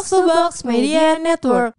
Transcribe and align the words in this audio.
Box 0.00 0.16
to 0.16 0.24
Box 0.24 0.64
Media 0.64 1.20
Network. 1.20 1.76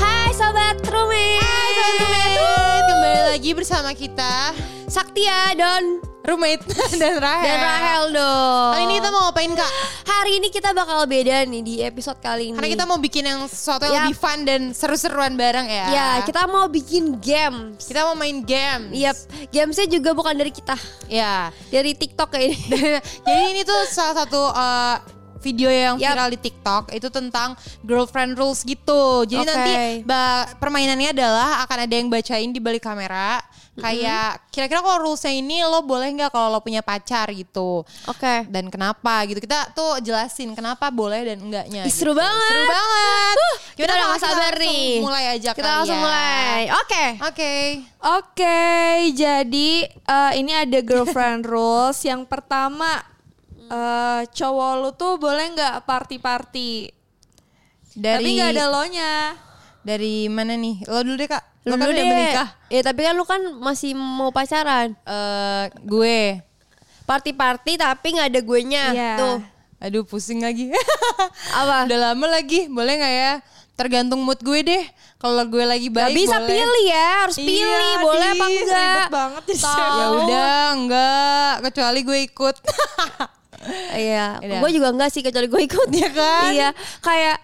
Hai 0.00 0.32
sobat 0.32 0.80
roommate. 0.88 1.44
Kembali 2.88 3.36
lagi 3.36 3.52
bersama 3.52 3.92
kita 3.92 4.56
Saktia 4.88 5.52
dan 5.60 6.00
Roommate 6.24 6.64
dan 7.00 7.20
Rahel 7.20 7.44
dan 7.44 7.58
Rahel 7.60 8.02
dong. 8.16 8.72
Kali 8.72 8.82
ini 8.88 8.94
kita 8.96 9.08
mau 9.12 9.22
ngapain 9.28 9.52
kak? 9.52 9.70
Hari 10.08 10.32
ini 10.40 10.48
kita 10.48 10.72
bakal 10.72 11.04
beda 11.04 11.44
nih 11.44 11.60
di 11.60 11.74
episode 11.84 12.16
kali 12.16 12.48
ini. 12.48 12.56
Karena 12.56 12.70
kita 12.72 12.84
mau 12.88 12.96
bikin 12.96 13.28
yang 13.28 13.44
sesuatu 13.44 13.84
yang 13.84 13.92
Yap. 13.92 14.04
lebih 14.08 14.16
fun 14.16 14.38
dan 14.48 14.60
seru-seruan 14.72 15.36
bareng 15.36 15.68
ya 15.68 15.86
ya 15.92 16.08
kita 16.24 16.48
mau 16.48 16.64
bikin 16.72 17.20
games. 17.20 17.84
Kita 17.84 18.08
mau 18.08 18.16
main 18.16 18.40
game 18.40 18.88
Yap, 18.96 19.20
gamesnya 19.52 19.84
juga 19.84 20.16
bukan 20.16 20.32
dari 20.32 20.48
kita, 20.48 20.80
Ya 21.12 21.52
dari 21.68 21.92
TikTok 21.92 22.32
kayak 22.32 22.56
ini. 22.56 22.80
Jadi 23.28 23.44
ini 23.52 23.60
tuh 23.68 23.80
salah 23.92 24.24
satu 24.24 24.48
uh, 24.48 24.96
video 25.44 25.68
yang 25.68 26.00
Yap. 26.00 26.16
viral 26.16 26.28
di 26.32 26.38
TikTok 26.40 26.82
itu 26.90 27.08
tentang 27.08 27.52
girlfriend 27.82 28.32
rules 28.34 28.64
gitu. 28.64 29.28
Jadi 29.28 29.44
Oke. 29.44 29.52
nanti 29.52 29.72
permainannya 30.56 31.12
adalah 31.12 31.60
akan 31.62 31.78
ada 31.84 31.94
yang 31.94 32.08
bacain 32.08 32.48
di 32.48 32.58
balik 32.58 32.80
kamera. 32.80 33.44
Kayak 33.74 34.38
kira-kira 34.54 34.78
kalau 34.78 35.02
rulesnya 35.02 35.34
ini 35.34 35.58
lo 35.60 35.82
boleh 35.82 36.06
nggak 36.08 36.30
kalau 36.30 36.46
lo 36.48 36.62
punya 36.62 36.78
pacar 36.78 37.26
gitu. 37.30 37.82
Oke. 38.06 38.46
dan 38.46 38.70
kenapa 38.70 39.26
gitu 39.26 39.42
kita 39.42 39.74
tuh 39.74 39.98
jelasin 39.98 40.54
kenapa 40.54 40.88
boleh 40.88 41.26
dan 41.26 41.42
enggaknya 41.42 41.82
Ih, 41.82 41.90
gitu. 41.90 42.06
seru 42.06 42.12
banget. 42.14 42.48
seru 42.48 42.64
banget 42.64 43.36
kita 43.74 43.82
Yaudah, 43.82 43.96
udah 43.98 44.06
gak 44.06 44.22
sabar 44.22 44.54
langsung 44.54 44.62
nih. 44.62 44.94
mulai 45.02 45.24
aja 45.26 45.50
Kita 45.50 45.58
kali 45.60 45.74
langsung 45.74 45.98
ya. 45.98 46.04
mulai. 46.06 46.60
Oke. 46.70 47.04
oke 47.20 47.52
Oke, 48.04 48.62
jadi 49.10 49.70
eh, 49.88 50.32
ini 50.36 50.52
ada 50.52 50.78
girlfriend 50.78 51.42
rules. 51.50 51.98
Yang 52.00 52.28
pertama, 52.28 53.02
eh, 53.66 54.20
cowok 54.26 54.72
lu 54.76 54.90
tuh 54.92 55.16
boleh 55.16 55.46
nggak 55.50 55.74
party-party? 55.82 56.90
dari 57.92 58.18
Tapi 58.18 58.30
nggak 58.34 58.50
ada 58.52 58.64
lo-nya. 58.68 59.12
dari 59.80 60.26
mana 60.26 60.54
nih 60.54 60.80
lo 60.82 60.98
dulu 60.98 61.14
deh 61.14 61.28
kak 61.28 61.44
lo 61.62 61.72
kan 61.72 61.78
dulu 61.78 61.92
udah 61.92 62.00
deh. 62.00 62.10
menikah 62.10 62.48
Ya 62.66 62.80
tapi 62.82 63.00
kan 63.00 63.12
lu 63.12 63.22
kan 63.22 63.40
masih 63.58 63.92
mau 63.92 64.30
pacaran. 64.30 64.96
Eh, 64.98 65.64
gue 65.80 66.40
Party-party 67.04 67.76
tapi 67.76 68.06
nggak 68.10 68.28
ada 68.28 68.40
guenya. 68.40 68.84
Iya. 68.90 69.12
Tuh. 69.16 69.38
aduh 69.76 70.00
pusing 70.02 70.40
lagi 70.40 70.72
Apa? 71.60 71.84
udah 71.84 71.98
lama 72.08 72.26
lagi 72.30 72.64
boleh 72.66 72.96
nggak 72.96 73.14
ya 73.14 73.32
tergantung 73.74 74.16
mood 74.18 74.40
gue 74.40 74.64
deh 74.64 74.84
kalau 75.18 75.44
gue 75.44 75.60
lagi 75.60 75.86
Gak 75.86 76.08
baik 76.08 76.14
bisa 76.16 76.38
boleh. 76.38 76.48
pilih 76.48 76.84
ya, 76.86 77.06
harus 77.20 77.36
Iya, 77.36 77.44
pilih 77.44 77.92
boleh 78.00 78.28
apa 78.30 78.44
Dis, 78.46 78.56
enggak. 78.62 78.80
Ribet 78.80 79.12
banget 79.12 79.42
di 79.44 79.54
ya 79.60 80.06
udah 80.10 80.54
enggak 80.72 81.52
kecuali 81.62 82.00
gue 82.00 82.18
ikut 82.24 82.56
Iya, 83.94 84.26
Udah. 84.40 84.58
gue 84.60 84.70
juga 84.72 84.88
enggak 84.92 85.10
sih 85.10 85.22
kecuali 85.22 85.48
gue 85.48 85.62
ikut. 85.64 85.88
Iya 85.90 86.10
kan? 86.10 86.50
Iya, 86.52 86.68
kayak 87.00 87.36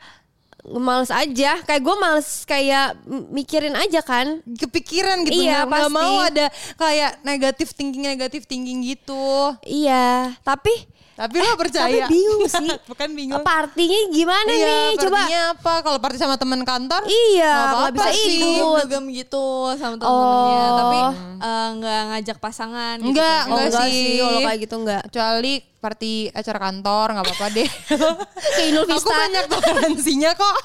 males 0.76 1.08
aja. 1.08 1.56
Kayak 1.64 1.82
gue 1.82 1.96
males 1.96 2.28
kayak 2.44 2.86
mikirin 3.32 3.74
aja 3.74 4.00
kan. 4.04 4.44
kepikiran 4.44 5.24
gitu 5.24 5.40
Iya, 5.40 5.64
nggak 5.64 5.90
mau 5.90 6.20
ada 6.20 6.46
kayak 6.76 7.24
negatif 7.24 7.72
thinking 7.72 8.04
negatif 8.04 8.44
thinking 8.44 8.84
gitu 8.84 9.56
Iya, 9.64 10.36
tapi 10.44 10.72
Tapi 11.20 11.36
lo 11.36 11.52
percaya? 11.54 11.84
Tapi 12.00 12.08
bingung 12.08 12.42
sih. 12.46 12.68
Bukan 12.90 13.08
bingung. 13.12 13.42
partinya 13.42 14.00
gimana 14.08 14.48
iya, 14.48 14.64
nih? 14.64 14.88
Coba. 14.96 15.20
partinya 15.20 15.40
apa? 15.52 15.72
Kalau 15.80 15.98
party 15.98 16.16
sama 16.16 16.36
teman 16.36 16.62
kantor? 16.62 17.02
Iya, 17.04 17.52
nggak 17.52 17.68
nggak 17.68 17.92
bisa 17.92 18.00
apa-apa 18.00 18.16
sih. 18.16 18.40
ikut. 18.40 18.80
Dugem 18.82 19.04
gitu 19.12 19.44
sama 19.76 19.94
temen-temennya, 19.94 20.64
Oh. 20.64 20.74
tapi 20.74 20.98
eh, 21.38 21.68
nggak 21.76 22.00
ngajak 22.06 22.38
pasangan. 22.38 22.96
gitu 22.98 23.08
Enggak, 23.10 23.28
kan. 23.38 23.44
Oh, 23.44 23.52
enggak 23.52 23.68
enggak 23.68 23.84
sih. 23.84 23.92
sih. 23.92 24.16
Kalau 24.18 24.40
kayak 24.40 24.58
gitu 24.58 24.74
enggak. 24.78 25.02
Kecuali 25.06 25.52
party 25.76 26.12
acara 26.30 26.58
kantor 26.62 27.06
nggak 27.10 27.26
apa-apa 27.26 27.46
deh. 27.50 27.68
Kayak 28.50 28.66
Inul 28.66 28.84
Aku 28.84 28.92
Vista. 28.94 29.12
banyak 29.14 29.44
toleransinya 29.46 30.30
kok. 30.34 30.56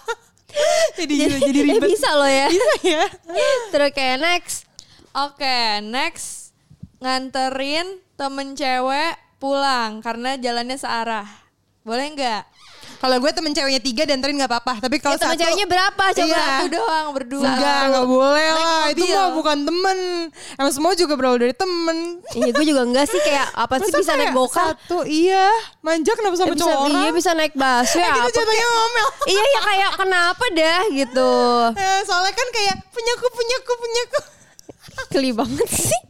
jadi 0.97 1.13
jadi, 1.17 1.35
jadi 1.41 1.59
Eh, 1.61 1.66
ribet. 1.69 1.89
bisa 1.89 2.09
loh 2.13 2.27
ya. 2.29 2.47
Bisa 2.47 2.73
ya. 2.81 3.03
Terus 3.69 3.91
kayak 3.91 4.17
next. 4.17 4.57
Oke, 5.13 5.59
next 5.81 6.55
nganterin 6.97 7.87
temen 8.13 8.51
cewek 8.53 9.16
pulang 9.38 10.00
karena 10.00 10.35
jalannya 10.35 10.75
searah. 10.75 11.28
Boleh 11.81 12.09
nggak? 12.12 12.44
Kalau 12.96 13.19
gue 13.19 13.29
temen 13.29 13.51
ceweknya 13.51 13.78
tiga 13.78 14.03
dan 14.03 14.18
ntarin 14.18 14.34
nggak 14.35 14.50
apa-apa. 14.50 14.81
Tapi 14.81 14.97
kalau 14.97 15.13
Ya, 15.13 15.22
temen 15.22 15.35
satu 15.35 15.44
ceweknya 15.44 15.68
berapa 15.68 16.03
coba? 16.09 16.25
Iya. 16.25 16.41
Satu 16.41 16.66
doang 16.72 17.06
berdua. 17.13 17.46
Enggak, 17.46 17.79
enggak 17.85 18.07
boleh 18.07 18.47
lah. 18.50 18.84
Itu 18.88 19.03
mobil. 19.03 19.13
mah 19.13 19.29
bukan 19.35 19.57
temen. 19.62 19.97
Emang 20.56 20.73
semua 20.73 20.91
juga 20.96 21.13
berawal 21.13 21.38
dari 21.38 21.53
temen. 21.53 21.97
Iya, 22.34 22.50
gue 22.50 22.66
juga 22.66 22.81
enggak 22.81 23.06
sih 23.06 23.19
kayak 23.19 23.47
apa 23.53 23.75
sih 23.78 23.91
Masa 23.91 24.00
bisa 24.01 24.13
naik 24.16 24.34
gokar? 24.34 24.73
Satu, 24.73 24.97
iya. 25.06 25.46
Manja 25.79 26.12
kenapa 26.16 26.34
sama 26.34 26.47
Eh, 26.47 26.52
bisa, 26.52 26.62
cowok 26.63 26.79
orang? 26.79 26.96
iya 26.97 27.09
bisa 27.13 27.31
naik 27.35 27.53
Eh, 27.53 27.62
apa 27.62 28.17
gitu 28.23 28.40
jatuhnya 28.41 28.66
ngomel. 28.66 29.07
Iya 29.35 29.44
ya 29.46 29.59
kayak 29.62 29.91
kenapa 29.96 30.46
dah 30.50 30.81
gitu. 30.90 31.31
Eh, 31.85 32.00
soalnya 32.02 32.34
kan 32.34 32.47
kayak 32.50 32.75
punyaku, 32.90 33.25
punyaku, 33.29 33.72
punyaku. 33.75 34.19
Geli 35.12 35.31
banget 35.31 35.69
sih. 35.69 36.02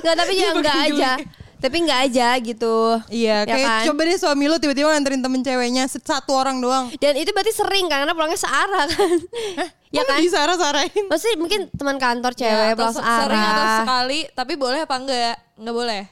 Enggak 0.00 0.14
tapi 0.16 0.32
ya 0.32 0.48
enggak 0.54 0.76
aja. 0.88 1.10
Tapi 1.56 1.76
enggak 1.78 2.00
aja 2.04 2.28
gitu. 2.38 3.00
Iya, 3.08 3.42
Ya 3.42 3.48
kayak 3.48 3.66
kan? 3.66 3.84
coba 3.86 4.00
deh 4.02 4.16
suami 4.16 4.44
lu 4.44 4.56
tiba-tiba 4.56 4.88
nganterin 4.88 5.18
temen 5.18 5.40
ceweknya 5.40 5.84
satu 5.86 6.32
orang 6.32 6.58
doang. 6.58 6.92
Dan 6.96 7.14
itu 7.14 7.30
berarti 7.30 7.50
sering 7.50 7.86
kan, 7.86 8.00
karena 8.00 8.12
pulangnya 8.12 8.36
searah 8.36 8.84
kan. 8.86 9.16
ya 9.94 10.00
Kok 10.00 10.06
kan? 10.06 10.16
lu 10.16 10.24
disarah-sarahin? 10.24 11.04
Maksudnya 11.06 11.36
mungkin 11.36 11.60
teman 11.70 11.96
kantor 11.96 12.32
Ya, 12.32 12.38
cewek 12.38 12.66
atau 12.70 12.76
pulang 12.78 12.92
se- 12.92 13.02
sering 13.02 13.40
atau 13.40 13.54
searah. 13.56 13.78
sekali, 13.80 14.18
tapi 14.30 14.52
boleh 14.54 14.80
apa 14.80 14.96
enggak? 14.96 15.34
Enggak 15.56 15.74
boleh. 15.74 16.02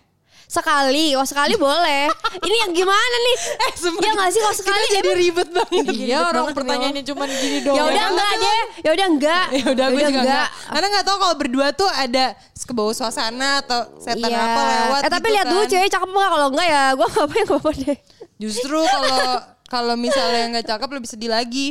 Sekali, 0.54 1.18
oh 1.18 1.26
sekali 1.26 1.58
boleh. 1.58 2.06
Ini 2.38 2.56
yang 2.62 2.72
gimana 2.72 3.16
nih? 3.18 3.36
Eh. 3.64 3.72
Ya 3.98 4.10
nggak 4.12 4.30
sih 4.30 4.38
kalau 4.38 4.54
sekali 4.54 4.84
jadi 4.88 5.02
emang- 5.04 5.18
ribet 5.18 5.48
banget. 5.50 5.84
Iya, 5.90 6.18
orang 6.24 6.46
pertanyaannya 6.52 7.02
cuma 7.02 7.24
gini 7.26 7.58
doang. 7.60 7.74
Ya 7.74 7.84
udah 7.84 8.04
enggak 8.06 8.32
deh. 8.36 8.60
Ya 8.80 8.90
udah 8.92 9.06
enggak. 9.08 9.46
Ya 9.58 9.66
udah 9.68 9.86
gue 9.88 10.00
juga 10.00 10.20
enggak. 10.20 10.48
Karena 10.68 10.86
enggak 10.88 11.04
tahu 11.04 11.16
kalau 11.18 11.34
berdua 11.34 11.68
tuh 11.70 11.88
ada 11.88 12.24
kebawa 12.56 12.92
suasana 12.92 13.60
atau 13.60 13.80
setan 13.98 14.24
Iya. 14.24 14.38
apa 14.40 14.60
lewat 14.62 15.00
Eh 15.00 15.10
tapi 15.10 15.26
gitu 15.26 15.34
lihat 15.34 15.46
dulu 15.48 15.60
kan. 15.60 15.70
cewek 15.70 15.88
cakep 15.90 16.08
nggak 16.08 16.30
kalau 16.30 16.46
enggak 16.48 16.66
ya 16.66 16.82
gue 16.92 17.06
ngapain 17.06 17.42
nggak 17.42 17.50
apa-apa 17.50 17.70
deh. 17.76 17.98
Justru 18.36 18.78
kalau 18.80 19.22
kalau 19.66 19.94
misalnya 19.96 20.42
nggak 20.50 20.66
cakep 20.66 20.88
lebih 20.92 21.08
sedih 21.08 21.30
lagi. 21.30 21.68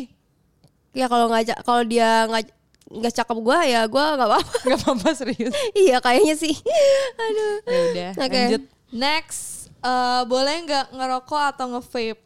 Ya 0.91 1.07
kalau 1.07 1.25
nggak 1.25 1.63
kalau 1.63 1.81
dia 1.83 2.27
nggak 2.27 2.51
nggak 2.85 3.13
cakep 3.13 3.37
gue 3.37 3.57
ya 3.65 3.81
gue 3.85 4.03
nggak 4.11 4.27
apa-apa. 4.27 4.53
Nggak 4.65 4.79
apa-apa 4.79 5.09
serius. 5.13 5.53
iya 5.83 5.97
kayaknya 5.97 6.35
sih. 6.35 6.53
Aduh. 7.23 7.55
Ya 7.63 7.79
udah, 7.85 8.11
Oke. 8.17 8.35
lanjut. 8.37 8.61
Next, 8.89 9.41
eh, 9.77 10.21
boleh 10.23 10.55
nggak 10.61 10.85
ngerokok 10.91 11.43
atau 11.49 11.65
nge-vape? 11.71 12.19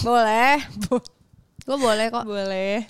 Boleh. 0.00 0.58
gue 1.62 1.78
boleh 1.78 2.06
kok. 2.08 2.24
Boleh. 2.24 2.84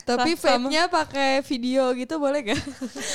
Tapi 0.00 0.34
vape-nya 0.34 0.86
pakai 0.86 1.38
video 1.40 1.94
gitu 1.94 2.18
boleh 2.18 2.42
gak? 2.44 2.58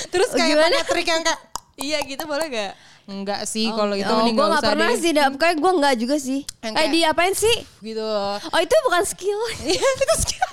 Terus 0.07 0.31
kayak 0.31 0.47
Gimana? 0.49 0.75
pakai 0.77 0.87
trik 0.87 1.07
yang 1.07 1.21
kayak 1.21 1.39
iya 1.75 1.99
gitu 2.01 2.23
boleh 2.23 2.47
gak? 2.47 2.73
enggak 3.05 3.45
sih 3.45 3.69
kalau 3.69 3.93
itu 3.93 4.01
Oh, 4.03 4.17
mending 4.17 4.33
gue 4.33 4.47
usah 4.47 4.63
pernah 4.63 4.89
deh. 4.89 4.97
sih, 4.97 5.11
dah. 5.11 5.29
kayak 5.29 5.59
gue 5.59 5.71
nggak 5.75 5.95
juga 5.95 6.15
sih. 6.17 6.41
Yang 6.41 6.57
Kayak 6.63 6.73
kayak- 6.79 6.93
di 6.95 6.99
apain 7.03 7.33
sih? 7.35 7.55
gitu. 7.83 8.01
Oh 8.41 8.59
itu 8.59 8.75
bukan 8.81 9.03
skill, 9.03 9.37
Iya, 9.61 9.77
itu 9.77 10.15
skill. 10.17 10.49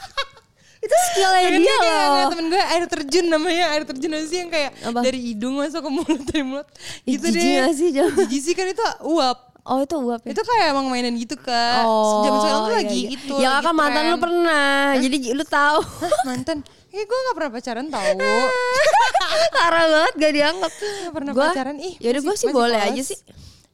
Itu 0.83 0.97
skillnya 1.07 1.41
Kan 1.45 1.53
dia 1.57 1.75
kayak 1.77 1.87
loh. 1.95 2.07
ngeliat 2.09 2.27
temen 2.29 2.47
gue 2.49 2.63
air 2.65 2.85
terjun 2.87 3.27
namanya 3.29 3.65
air 3.71 3.83
terjun 3.85 4.11
apa 4.11 4.27
sih 4.27 4.39
yang 4.39 4.51
kayak 4.51 4.71
Apa? 4.83 4.99
dari 5.01 5.19
hidung 5.23 5.55
masuk 5.57 5.79
ke 5.79 5.91
mulut 5.93 6.23
dari 6.25 6.43
mulut 6.43 6.67
gitu 7.05 7.27
jijik 7.29 7.39
deh 7.39 7.71
sih, 7.73 7.89
Jam? 7.93 8.11
jijik 8.13 8.41
sih 8.43 8.53
kan 8.53 8.67
itu 8.67 8.83
uap 9.09 9.39
Oh 9.63 9.79
itu 9.79 9.95
uap 9.95 10.21
ya? 10.21 10.35
itu 10.35 10.43
kayak 10.43 10.67
emang 10.69 10.87
mainan 10.87 11.15
gitu 11.15 11.39
kak 11.39 11.81
Oh, 11.81 12.27
zaman 12.27 12.39
sekarang 12.41 12.61
tuh 12.61 12.67
iya, 12.69 12.79
lagi 12.81 12.99
iya. 13.01 13.15
itu 13.15 13.35
Ya 13.37 13.49
lagi 13.53 13.63
kan 13.63 13.73
mantan 13.73 14.05
lu 14.05 14.19
pernah, 14.19 14.67
jadi 14.97 15.17
lu 15.31 15.45
tahu. 15.45 15.79
Hah, 15.79 16.13
mantan 16.25 16.57
eh 16.91 16.99
gue 17.01 17.19
gak 17.23 17.37
pernah 17.37 17.51
pacaran 17.53 17.87
tau 17.87 18.03
Parah 19.55 19.87
banget 19.87 20.15
gak 20.17 20.33
dianggap. 20.33 20.73
Gak 20.75 21.15
pernah 21.15 21.33
Gua- 21.33 21.47
pacaran 21.49 21.77
ih 21.79 21.95
Yaudah 21.97 22.21
gue 22.23 22.35
sih 22.35 22.49
boleh 22.49 22.75
polos. 22.75 22.91
aja 22.91 23.03
sih. 23.07 23.19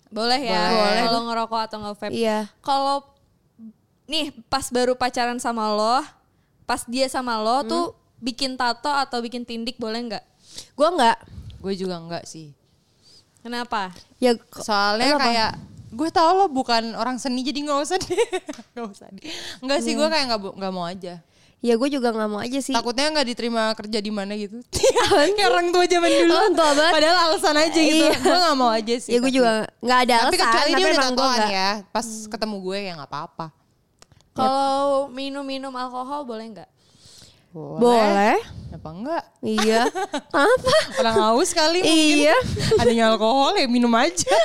Boleh 0.09 0.41
ya. 0.43 0.61
Boleh. 0.69 1.03
Kalau 1.05 1.21
ngerokok 1.25 1.61
atau 1.63 1.77
nge-vape. 1.81 2.13
Iya. 2.13 2.39
Kalau 2.61 2.97
nih 4.05 4.29
pas 4.45 4.69
baru 4.69 4.93
pacaran 4.93 5.37
sama 5.37 5.69
lo, 5.69 6.05
pas 6.69 6.85
dia 6.85 7.09
sama 7.09 7.35
lo 7.37 7.65
tuh 7.65 7.85
bikin 8.19 8.55
tato 8.55 8.91
atau 8.91 9.19
bikin 9.19 9.43
tindik 9.43 9.75
boleh 9.77 10.05
nggak? 10.05 10.25
Gue 10.75 10.89
nggak. 10.91 11.17
gue 11.59 11.75
juga 11.75 11.97
enggak 11.97 12.23
sih 12.25 12.53
Kenapa? 13.39 13.91
Ya 14.17 14.35
soalnya 14.55 15.15
Kenapa? 15.15 15.25
kayak 15.25 15.51
gue 15.89 16.09
tau 16.09 16.31
lo 16.37 16.47
bukan 16.47 16.93
orang 16.93 17.17
seni 17.17 17.41
jadi 17.41 17.65
nggak 17.65 17.81
usah 17.81 17.97
deh 17.97 18.15
nggak 18.77 18.87
usah 18.87 19.09
deh 19.09 19.25
enggak 19.59 19.81
sih 19.81 19.93
gue 19.93 20.05
kayak 20.05 20.25
nggak 20.29 20.41
nggak 20.53 20.71
mau 20.71 20.85
aja 20.85 21.19
ya 21.59 21.75
gue 21.75 21.89
juga 21.89 22.13
nggak 22.13 22.29
mau 22.29 22.39
aja 22.39 22.59
sih. 22.61 22.71
takutnya 22.71 23.09
nggak 23.09 23.27
diterima 23.27 23.73
kerja 23.73 23.99
di 23.99 24.13
mana 24.13 24.37
gitu 24.37 24.61
kayak 25.35 25.49
orang 25.49 25.73
tua 25.73 25.85
zaman 25.85 26.11
dulu 26.13 26.31
Orang 26.31 26.55
tua 26.55 26.71
banget. 26.73 26.93
padahal 26.93 27.17
alasan 27.25 27.57
aja 27.57 27.81
gitu 27.81 28.05
Iya. 28.05 28.15
gue 28.17 28.37
nggak 28.39 28.57
mau 28.57 28.71
aja 28.71 28.95
sih 28.95 29.11
Ya 29.11 29.19
gue 29.19 29.25
tapi- 29.25 29.35
juga 29.35 29.51
nggak 29.81 29.99
ada 29.99 30.15
tapi 30.15 30.27
alasan. 30.29 30.45
kecuali 30.45 30.71
dia 30.71 30.87
udah 30.87 31.01
tatoan 31.03 31.35
nggak. 31.35 31.51
ya 31.51 31.71
pas 31.89 32.07
ketemu 32.29 32.57
gue 32.61 32.79
ya 32.79 32.93
nggak 32.95 33.11
apa-apa 33.11 33.47
Kalau 34.39 35.11
minum-minum 35.11 35.75
alkohol 35.75 36.23
boleh 36.23 36.47
nggak? 36.55 36.71
Boleh. 37.51 38.39
Kenapa 38.69 38.89
enggak? 38.93 39.25
Iya. 39.43 39.83
Kenapa? 40.33 40.75
Orang 41.01 41.17
haus 41.19 41.51
kali 41.51 41.83
mungkin. 41.83 42.29
Iya. 42.29 42.37
Adanya 42.79 43.05
alkohol 43.17 43.59
ya 43.59 43.67
minum 43.67 43.91
aja. 43.99 44.37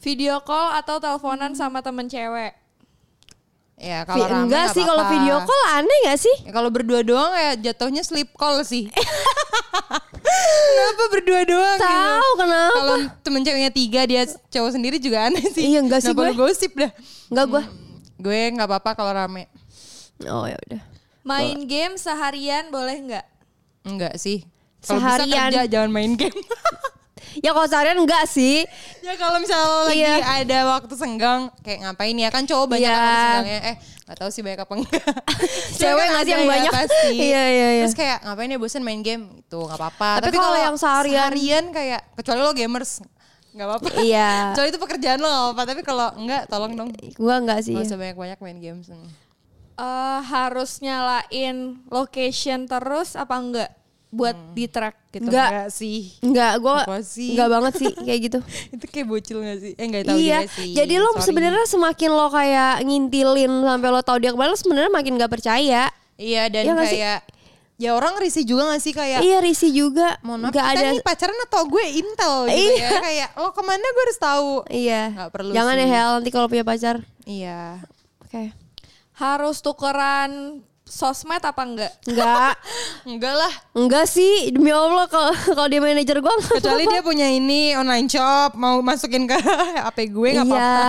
Video 0.00 0.38
call 0.46 0.78
atau 0.80 0.96
teleponan 1.02 1.52
sama 1.52 1.82
temen 1.82 2.06
cewek? 2.06 2.54
Ya 3.76 4.02
Vi- 4.02 4.08
kalau 4.08 4.24
rame 4.24 4.42
enggak 4.44 4.62
nggak 4.62 4.74
sih 4.74 4.84
kalau 4.84 5.04
video 5.06 5.36
call 5.38 5.62
aneh 5.70 5.98
gak 6.02 6.18
sih? 6.18 6.36
Ya, 6.42 6.50
kalau 6.50 6.70
berdua 6.72 7.00
doang 7.00 7.28
ya 7.30 7.50
jatuhnya 7.62 8.00
sleep 8.00 8.32
call 8.32 8.64
sih. 8.64 8.88
kenapa 10.72 11.04
berdua 11.10 11.40
doang? 11.44 11.76
gitu? 11.76 11.84
Tahu 11.86 12.30
kenapa? 12.36 12.72
Kalau 12.74 12.96
temen 13.20 13.40
ceweknya 13.42 13.70
tiga 13.70 14.00
dia 14.04 14.22
cowok 14.48 14.70
sendiri 14.72 14.96
juga 14.96 15.28
aneh 15.28 15.44
sih. 15.46 15.70
Iya, 15.70 15.84
enggak 15.84 16.00
sih 16.00 16.10
Kenapa 16.10 16.32
gue. 16.32 16.40
gosip 16.40 16.72
dah. 16.72 16.90
Enggak 17.28 17.46
gua. 17.46 17.62
Gue 18.16 18.40
nggak 18.50 18.64
apa-apa 18.64 18.90
kalau 18.94 19.12
rame. 19.12 19.44
Oh 20.24 20.48
ya 20.48 20.56
udah. 20.66 20.80
Main 21.20 21.68
game 21.68 22.00
seharian 22.00 22.72
boleh 22.72 22.96
nggak? 22.96 23.26
Enggak 23.84 24.16
sih. 24.16 24.40
Kalau 24.80 25.02
bisa 25.02 25.20
Seharian. 25.20 25.50
kerja 25.50 25.62
jangan 25.68 25.90
main 25.90 26.16
game. 26.16 26.32
Ya 27.38 27.50
kalau 27.50 27.66
seharian 27.66 27.98
enggak 27.98 28.24
sih. 28.26 28.64
ya 28.98 29.14
kalau 29.14 29.36
misalnya 29.36 29.68
lagi 29.84 29.98
Iya. 29.98 30.14
ada 30.40 30.58
waktu 30.70 30.94
senggang 30.94 31.40
kayak 31.60 31.78
ngapain 31.82 32.14
ya 32.14 32.28
kan 32.28 32.42
cowok 32.42 32.66
banyak 32.68 32.84
Iya. 32.84 32.96
waktu 32.96 33.16
senggangnya 33.16 33.60
eh 33.64 33.76
nggak 34.02 34.16
tahu 34.16 34.30
sih 34.30 34.40
banyak 34.40 34.60
apa 34.60 34.72
enggak 34.72 35.02
Cewek 35.78 36.06
nggak 36.06 36.22
sih 36.22 36.32
yang 36.32 36.40
ya 36.40 36.48
banyak? 36.48 36.72
pasti 36.72 37.10
Iya, 37.28 37.44
iya, 37.44 37.68
iya. 37.72 37.82
terus 37.82 37.94
kayak 37.94 38.18
ngapain 38.22 38.48
ya 38.48 38.58
bosen 38.58 38.82
main 38.82 39.00
game 39.00 39.24
itu 39.36 39.58
nggak 39.58 39.76
apa-apa 39.76 40.10
Tapi 40.20 40.36
kalau 40.36 40.54
yang 40.56 40.76
seharian- 40.76 41.26
seharian 41.28 41.64
kayak 41.70 42.00
kecuali 42.14 42.40
lo 42.40 42.52
gamers 42.52 43.02
nggak 43.52 43.66
apa-apa 43.66 43.88
Iya. 43.98 44.30
kecuali 44.52 44.68
itu 44.68 44.80
pekerjaan 44.80 45.18
lo 45.18 45.26
nggak 45.26 45.42
apa-apa 45.44 45.62
tapi 45.64 45.80
kalau 45.82 46.08
enggak 46.14 46.42
tolong 46.46 46.72
dong 46.72 46.90
Gua 47.14 47.34
enggak 47.36 47.58
sih. 47.60 47.72
nggak 47.72 47.84
usah 47.84 47.98
banyak-banyak 47.98 48.38
main 48.40 48.58
games 48.60 48.86
Eh, 49.76 50.20
harus 50.24 50.80
nyalain 50.80 51.56
location 51.86 52.64
terus 52.64 53.12
apa 53.12 53.34
enggak? 53.34 53.70
Buat 54.08 54.36
di 54.52 54.64
track 54.66 55.10
gitu. 55.10 55.26
Enggak. 55.26 55.68
sih 55.68 56.14
Enggak, 56.20 56.52
gua 56.58 56.82
Apa 56.82 57.00
sih? 57.00 57.32
enggak 57.32 57.48
banget 57.50 57.72
sih 57.76 57.90
kayak 57.92 58.20
gitu. 58.22 58.38
itu 58.74 58.84
kayak 58.86 59.06
bocil 59.06 59.38
gak 59.40 59.58
sih 59.58 59.72
eh 59.72 59.84
nggak 59.84 60.04
tahu 60.04 60.16
iya. 60.16 60.38
juga 60.40 60.52
sih 60.52 60.72
Jadi 60.72 60.94
lo 60.96 61.10
sebenarnya 61.16 61.66
semakin 61.66 62.10
lo 62.10 62.26
kayak 62.28 62.74
ngintilin 62.82 63.52
sampai 63.60 63.88
lo 63.88 64.00
tahu 64.00 64.18
dia 64.18 64.30
ke 64.30 64.36
mana 64.36 64.50
lo 64.50 64.56
sebenarnya 64.56 64.88
makin 64.88 65.16
gak 65.16 65.30
percaya. 65.30 65.90
iya 66.14 66.42
dan 66.46 66.64
sih? 66.64 66.96
kayak 66.96 67.20
ya 67.76 67.92
orang 67.92 68.16
risih 68.16 68.40
juga 68.42 68.72
gak 68.72 68.80
sih 68.80 68.90
kayak 68.90 69.20
Iya 69.20 69.38
risih 69.38 69.68
juga. 69.68 70.16
mohon 70.22 70.40
maaf 70.40 70.50
Gak 70.50 70.64
kita 70.64 70.72
ada 70.72 70.88
nih 70.88 71.02
pacaran 71.02 71.38
atau 71.44 71.62
gue 71.66 71.84
intel 71.92 72.34
gitu 72.46 72.72
Iya. 72.72 72.88
ya 72.88 72.90
kayak 73.02 73.28
lo 73.36 73.50
ke 73.52 73.62
mana 73.62 73.84
gue 73.84 74.02
harus 74.02 74.16
tahu 74.18 74.50
Iya. 74.66 75.02
Nggak 75.12 75.30
perlu 75.30 75.50
Jangan 75.52 75.74
sih. 75.74 75.82
ya 75.82 75.86
Hel 75.90 76.10
nanti 76.14 76.30
kalau 76.30 76.46
punya 76.46 76.62
pacar. 76.62 76.96
iya 77.26 77.82
Oke. 78.22 78.54
Harus 79.12 79.60
tukeran 79.60 80.60
sosmed 80.86 81.42
apa 81.42 81.58
enggak? 81.60 81.92
Enggak. 82.04 82.54
enggak 83.10 83.34
lah 83.36 83.52
Enggak 83.72 84.06
sih, 84.06 84.48
demi 84.48 84.70
Allah 84.70 85.04
kalau 85.04 85.28
kalau 85.34 85.66
dia 85.66 85.78
manajer 85.78 86.16
gua 86.16 86.30
enggak 86.32 86.56
kecuali 86.56 86.84
dia 86.86 87.02
punya 87.02 87.26
ini 87.28 87.74
online 87.74 88.06
shop 88.06 88.54
mau 88.54 88.78
masukin 88.80 89.26
ke 89.26 89.34
HP 89.84 90.08
gue 90.08 90.30
nggak 90.32 90.46
Iya. 90.46 90.54
apa-apa 90.54 90.88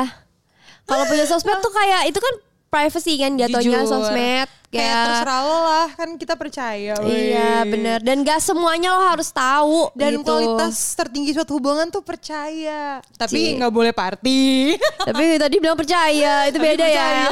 Kalau 0.86 1.04
punya 1.04 1.26
sosmed 1.26 1.58
tuh 1.58 1.70
kayak 1.70 2.08
itu 2.08 2.16
kan 2.16 2.34
privacy 2.68 3.16
kan 3.16 3.34
jatuhnya 3.34 3.82
Jujur. 3.82 3.90
sosmed 3.90 4.48
kayak 4.68 4.84
kayak 4.84 5.04
terserah 5.08 5.42
lo 5.42 5.60
lah 5.64 5.88
kan 5.90 6.10
kita 6.14 6.36
percaya. 6.36 6.94
Iya 7.00 7.64
bener 7.64 8.04
Dan 8.04 8.22
gak 8.22 8.38
semuanya 8.38 8.92
lo 8.92 9.02
harus 9.02 9.32
tahu 9.32 9.88
dan 9.94 10.20
gitu. 10.20 10.28
kualitas 10.28 10.76
tertinggi 10.94 11.32
suatu 11.32 11.56
hubungan 11.56 11.88
tuh 11.88 12.04
percaya 12.04 13.00
tapi 13.16 13.56
nggak 13.56 13.72
boleh 13.72 13.92
party 13.92 14.76
Tapi 15.08 15.24
tadi 15.38 15.56
bilang 15.58 15.76
percaya 15.76 16.46
Itu 16.46 16.60
Tapi 16.60 16.68
beda 16.68 16.84
ya 16.84 16.92
percaya. 16.92 17.30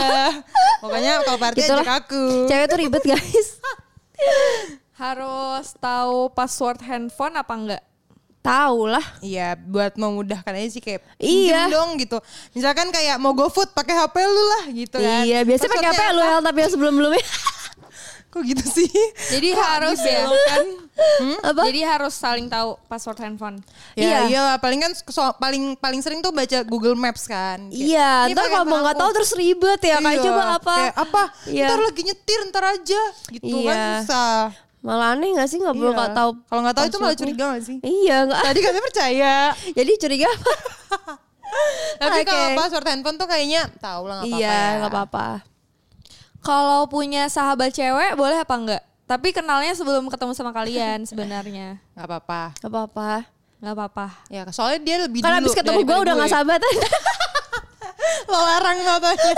pokoknya 0.84 1.12
kalau 1.22 1.38
party 1.38 1.60
ajak 1.62 1.92
aku 2.00 2.24
Cewek 2.48 2.66
tuh 2.66 2.78
ribet 2.80 3.04
guys 3.04 3.48
Harus 4.96 5.76
tahu 5.76 6.32
password 6.32 6.80
handphone 6.82 7.36
apa 7.36 7.52
enggak? 7.52 7.84
Tahu 8.46 8.80
lah 8.88 9.06
Iya, 9.20 9.58
buat 9.58 9.94
memudahkan 9.96 10.54
aja 10.54 10.70
sih 10.70 10.80
kayak 10.80 11.02
Iya. 11.18 11.66
dong 11.68 11.98
gitu. 11.98 12.22
Misalkan 12.54 12.88
kayak 12.90 13.18
mau 13.18 13.34
GoFood 13.34 13.72
pakai 13.72 13.98
HP 13.98 14.16
lu 14.22 14.44
lah 14.52 14.64
gitu 14.70 14.98
kan. 14.98 15.24
Iya 15.24 15.42
biasanya 15.42 15.72
pakai 15.72 15.90
Passwordnya 15.90 16.14
lu 16.14 16.22
Hel 16.24 16.42
Tapi 16.44 16.58
yang 16.60 16.72
sebelum-sebelumnya 16.72 17.26
Kok 18.28 18.44
gitu 18.44 18.66
sih? 18.70 18.92
Jadi 19.30 19.56
harus 19.56 19.96
ya. 19.98 20.28
Apa? 21.40 21.64
Jadi 21.64 21.82
harus 21.82 22.12
saling 22.12 22.46
tahu 22.46 22.76
password 22.86 23.16
handphone. 23.18 23.64
Ya 23.94 24.04
Iya. 24.04 24.20
iya 24.28 24.40
lah, 24.44 24.58
paling 24.58 24.76
kan 24.78 24.92
so- 24.92 25.36
paling 25.38 25.76
paling 25.76 26.00
sering 26.00 26.20
tuh 26.20 26.30
baca 26.30 26.60
Google 26.62 26.94
Maps 26.94 27.26
kan. 27.26 27.64
Kayak, 27.66 27.88
Iya 27.88 28.12
"Ini 28.28 28.34
Ntar 28.34 28.44
pakai 28.44 28.54
kalau 28.54 28.66
mau 28.66 28.80
nggak 28.82 28.92
aku?" 28.92 29.02
tahu 29.02 29.12
terus 29.14 29.32
ribet 29.34 29.80
ya 29.80 29.98
Kayak 29.98 30.12
Iya, 30.14 30.20
coba 30.22 30.44
apa 30.54 30.76
Kayak 30.76 30.96
apa? 31.00 31.24
Iya. 31.48 31.66
Ntar 31.66 31.80
lagi 31.82 32.02
nyetir 32.04 32.40
ntar 32.46 32.64
aja 32.70 33.02
gitu 33.32 33.56
kan 33.62 33.72
Iya. 33.72 33.88
susah. 34.02 34.40
Malah 34.86 35.18
aneh 35.18 35.34
gak 35.34 35.50
sih 35.50 35.58
nggak 35.58 35.74
perlu 35.74 35.90
Iya. 35.90 35.98
nggak 35.98 36.14
tahu 36.14 36.30
Kalau 36.46 36.62
nggak 36.62 36.76
tahu 36.78 36.86
itu 36.86 36.98
malah 37.02 37.18
curiga 37.18 37.44
gak 37.50 37.64
sih? 37.66 37.78
Iya 37.82 38.18
nggak 38.24 38.42
Tadi 38.46 38.60
katanya 38.62 38.86
percaya. 38.86 39.36
Jadi 39.82 39.92
curiga 39.98 40.28
apa? 40.30 40.54
Tapi 42.02 42.20
Oke. 42.22 42.28
kalau 42.28 42.48
password 42.54 42.86
handphone 42.86 43.18
tuh 43.18 43.26
kayaknya 43.26 43.66
tahu 43.80 44.06
lah 44.06 44.22
nggak 44.22 44.30
apa-apa. 44.30 44.40
Iya 44.40 44.54
ya. 44.54 44.78
nggak 44.78 44.92
apa-apa 44.92 45.28
Kalau 46.40 46.86
punya 46.86 47.26
sahabat 47.26 47.74
cewek 47.74 48.14
boleh 48.14 48.38
apa 48.38 48.54
enggak? 48.54 48.82
Tapi 49.06 49.28
kenalnya 49.32 49.74
sebelum 49.74 50.06
ketemu 50.06 50.32
sama 50.32 50.50
kalian 50.50 51.02
sebenarnya. 51.10 51.82
Nggak 51.98 52.06
apa-apa. 52.06 52.42
Nggak 52.62 52.72
apa-apa 52.72 53.10
Nggak 53.56 53.74
apa-apa. 53.74 54.06
Ya 54.30 54.42
soalnya 54.52 54.80
dia 54.80 54.98
lebih 55.02 55.20
Kan 55.20 55.34
dulu 55.34 55.42
abis 55.42 55.58
ketemu 55.58 55.80
gue 55.82 55.98
udah 55.98 56.14
gak 56.16 56.30
sahabatan 56.30 56.74
Lo 58.26 58.38
larang 58.38 58.78
nontonnya. 58.80 59.34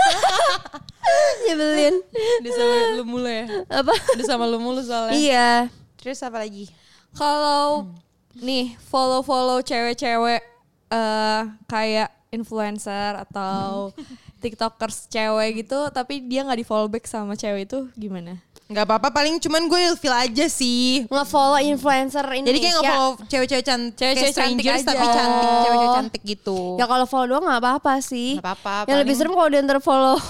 Nyebelin 1.40 1.94
Dia 2.42 2.50
sama 2.52 2.76
lu 2.92 3.04
mulu 3.04 3.24
ya. 3.24 3.46
Apa? 3.78 3.94
Dia 4.18 4.26
sama 4.26 4.44
lu 4.50 4.58
mulu 4.58 4.82
soalnya. 4.82 5.14
Iya 5.14 5.50
Terus 5.98 6.22
apa 6.22 6.38
lagi? 6.38 6.70
Kalau 7.18 7.90
nih 8.38 8.78
follow-follow 8.86 9.66
cewek-cewek 9.66 10.42
eh 10.88 11.40
kayak 11.66 12.08
influencer 12.30 13.18
atau 13.18 13.90
tiktokers 14.42 15.10
cewek 15.10 15.66
gitu, 15.66 15.90
tapi 15.90 16.22
dia 16.22 16.46
nggak 16.46 16.62
di 16.62 16.66
follow 16.66 16.86
back 16.86 17.04
sama 17.10 17.34
cewek 17.34 17.66
itu 17.66 17.90
gimana? 17.98 18.38
Nggak 18.68 18.84
apa-apa 18.84 19.08
paling 19.10 19.40
cuman 19.40 19.64
gue 19.64 19.80
ilfil 19.90 20.12
aja 20.12 20.46
sih. 20.46 21.08
Nge-follow 21.08 21.56
influencer 21.64 22.20
Indonesia 22.20 22.52
Jadi 22.52 22.58
kayak 22.60 22.76
nge-follow 22.76 23.10
cewek-cewek 23.26 23.64
cantik, 23.64 23.96
Cewek-cewek 23.96 24.34
cantik 24.36 24.64
tapi 24.84 25.02
aja. 25.08 25.16
cantik, 25.16 25.48
cewek-cewek 25.48 25.96
cantik 25.96 26.22
gitu. 26.22 26.58
Ya 26.76 26.84
kalau 26.84 27.06
follow 27.08 27.26
doang 27.32 27.48
gak 27.48 27.64
apa-apa 27.64 27.92
sih 28.04 28.36
Nggak 28.36 28.44
apa-apa, 28.60 28.88
Yang 28.92 28.98
lebih 29.02 29.14
serem 29.16 29.32
kalau 29.32 29.48
dia 29.48 29.64
ntar 29.64 29.80
follow 29.80 30.20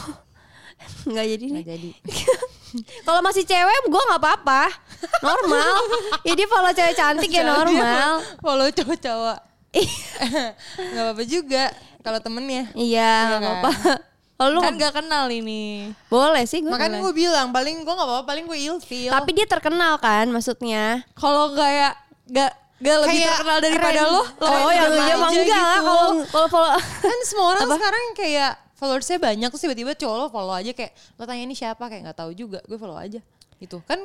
Gak 1.10 1.26
jadi 1.34 1.44
nih 1.44 1.52
Nggak 1.60 1.66
jadi. 1.66 1.90
Kalau 3.06 3.20
masih 3.20 3.42
cewek 3.42 3.78
gue 3.84 4.02
gak 4.04 4.20
apa-apa 4.20 4.68
Normal 5.20 5.74
Ya 6.22 6.32
dia 6.32 6.46
follow 6.46 6.70
cewek 6.70 6.94
cantik 6.94 7.30
ya 7.30 7.42
normal 7.42 8.20
Follow 8.38 8.68
cowok-cowok. 8.68 9.38
Nggak 10.92 11.04
apa-apa 11.04 11.24
juga 11.24 11.64
kalau 11.98 12.18
temennya. 12.18 12.72
Iya 12.72 13.12
gak 13.28 13.28
kan? 13.28 13.42
apa-apa 13.42 13.72
Kalau 14.34 14.50
lu 14.50 14.60
Kan 14.62 14.74
gak 14.76 14.94
kenal 14.96 15.26
ini. 15.28 15.90
boleh 16.06 16.44
sih 16.44 16.62
gue 16.62 16.70
Makanya 16.70 17.02
gue 17.02 17.12
bilang 17.12 17.50
paling 17.50 17.82
gue 17.82 17.90
nggak 17.90 18.08
apa-apa 18.08 18.24
paling 18.24 18.44
gue 18.46 18.58
ilfil. 18.58 19.10
Tapi 19.10 19.30
dia 19.32 19.44
terkenal 19.44 19.98
kan 19.98 20.28
maksudnya 20.28 21.04
Kalau 21.12 21.52
nggak 21.52 21.70
ya 21.70 21.90
gak 22.28 22.52
gak 22.78 22.96
lebih 23.02 23.18
Kayak 23.18 23.30
terkenal 23.34 23.58
daripada 23.58 24.00
keren. 24.00 24.14
lo, 24.14 24.22
Oh 24.38 24.70
yang 24.70 24.86
terkenal 24.86 25.04
dia 25.04 25.16
mah 25.16 25.28
aja 25.28 25.40
enggak 25.42 25.58
lah 25.58 25.74
gitu. 25.74 25.84
Kalau 25.84 26.08
kalau 26.30 26.48
follow 26.48 26.70
kan 26.78 27.18
semua 27.26 27.46
orang 27.52 27.66
sekarang 27.68 28.04
kayak 28.14 28.52
followersnya 28.78 29.18
banyak 29.18 29.48
terus 29.50 29.60
tiba-tiba 29.60 29.92
cowok 29.92 30.16
lo 30.16 30.26
follow 30.30 30.54
aja 30.54 30.70
kayak 30.70 30.94
lo 31.18 31.26
tanya 31.26 31.42
ini 31.42 31.52
siapa? 31.52 31.84
Kayak 31.84 32.02
nggak 32.08 32.18
tahu 32.18 32.30
juga 32.32 32.62
gue 32.62 32.78
follow 32.78 32.96
aja. 32.96 33.18
Gitu. 33.58 33.82
Kan 33.84 33.98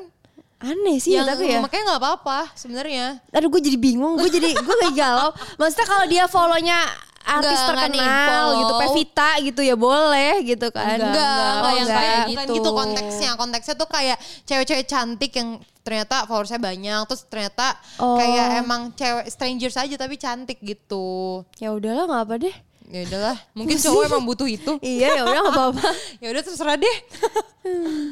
Aneh 0.63 0.96
sih 0.96 1.12
yang 1.12 1.27
tapi 1.27 1.44
ya. 1.46 1.60
makanya 1.60 1.94
nggak 1.94 2.01
apa-apa 2.01 2.56
sebenarnya. 2.56 3.20
Aduh 3.36 3.51
gue 3.51 3.62
jadi 3.62 3.75
bingung 3.75 4.15
Gue 4.15 4.32
jadi 4.32 4.56
gue 4.56 4.75
lagi 4.80 4.96
galau. 4.96 5.30
Maksudnya 5.60 5.86
kalau 5.86 6.06
dia 6.08 6.24
follownya 6.25 6.80
artis 7.24 7.56
Nggak, 7.56 7.68
nggak 7.75 7.88
terkenal 7.92 8.46
gitu 8.56 8.74
Pevita 8.80 9.30
gitu 9.44 9.62
ya 9.63 9.75
boleh 9.75 10.34
gitu 10.44 10.68
kan. 10.72 11.00
Enggak, 11.00 11.12
enggak 11.12 11.63
Oh, 11.63 11.72
yang 11.72 11.88
enggak. 11.88 12.00
kayak 12.00 12.24
gitu. 12.32 12.53
gitu. 12.56 12.70
konteksnya. 12.72 13.32
Konteksnya 13.36 13.75
tuh 13.75 13.89
kayak 13.92 14.18
cewek-cewek 14.44 14.86
cantik 14.88 15.32
yang 15.36 15.50
ternyata 15.84 16.24
followersnya 16.24 16.63
banyak 16.63 17.01
terus 17.12 17.27
ternyata 17.27 17.75
Oh. 18.00 18.15
kayak 18.15 18.63
emang 18.63 18.96
cewek 18.96 19.27
strangers 19.27 19.75
aja 19.75 19.96
tapi 20.00 20.15
cantik 20.15 20.63
gitu. 20.63 21.44
Ya 21.60 21.75
udahlah 21.75 22.08
nggak 22.08 22.24
apa 22.24 22.36
deh 22.39 22.56
ya 22.92 23.02
udahlah 23.08 23.38
mungkin 23.56 23.78
cowok 23.80 24.02
emang 24.12 24.24
butuh 24.28 24.48
itu. 24.50 24.72
Iya 24.84 25.20
ya 25.20 25.22
udah 25.24 25.40
nggak 25.44 25.56
apa-apa. 25.56 25.90
Ya 26.24 26.28
udah 26.32 26.44
terserah 26.44 26.75
deh. 26.80 26.98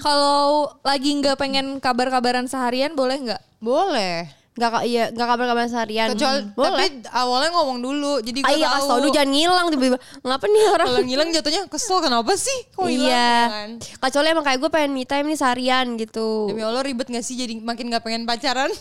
Kalau 0.03 0.71
lagi 0.83 1.11
nggak 1.15 1.35
pengen 1.39 1.79
kabar-kabaran 1.83 2.47
seharian 2.47 2.95
boleh 2.95 3.17
nggak? 3.19 3.41
boleh 3.61 4.25
Nggak 4.51 4.67
ka- 4.69 4.83
iya 4.83 5.03
nggak 5.07 5.23
kabar-kabar 5.25 5.63
seharian. 5.65 6.11
Kecuali 6.11 6.43
Boleh. 6.51 6.75
tapi 6.75 6.85
awalnya 7.09 7.49
ngomong 7.53 7.79
dulu 7.79 8.19
jadi 8.19 8.39
gue 8.41 8.51
iya 8.53 8.67
tahu. 8.75 8.99
dulu 8.99 9.07
jangan 9.09 9.29
ngilang 9.29 9.67
tiba-tiba. 9.69 9.97
Ngapa 10.21 10.45
nih 10.45 10.63
orang? 10.67 10.85
Kalau 10.85 11.01
ngilang 11.01 11.29
jatuhnya 11.31 11.61
kesel 11.65 11.97
kenapa 11.99 12.31
sih 12.35 12.57
kok 12.69 12.83
hilang 12.83 13.07
Iya. 13.07 13.15
Ya 13.15 13.47
kan? 13.47 13.69
Kecuali 13.79 14.27
emang 14.27 14.43
kayak 14.43 14.59
gue 14.59 14.69
pengen 14.69 14.91
me 14.91 15.03
time 15.03 15.25
nih 15.25 15.37
seharian 15.37 15.85
gitu. 15.95 16.29
Demi 16.47 16.61
Allah 16.61 16.83
ribet 16.83 17.07
gak 17.07 17.21
sih 17.21 17.35
jadi 17.35 17.53
makin 17.57 17.87
gak 17.89 18.03
pengen 18.03 18.23
pacaran? 18.23 18.67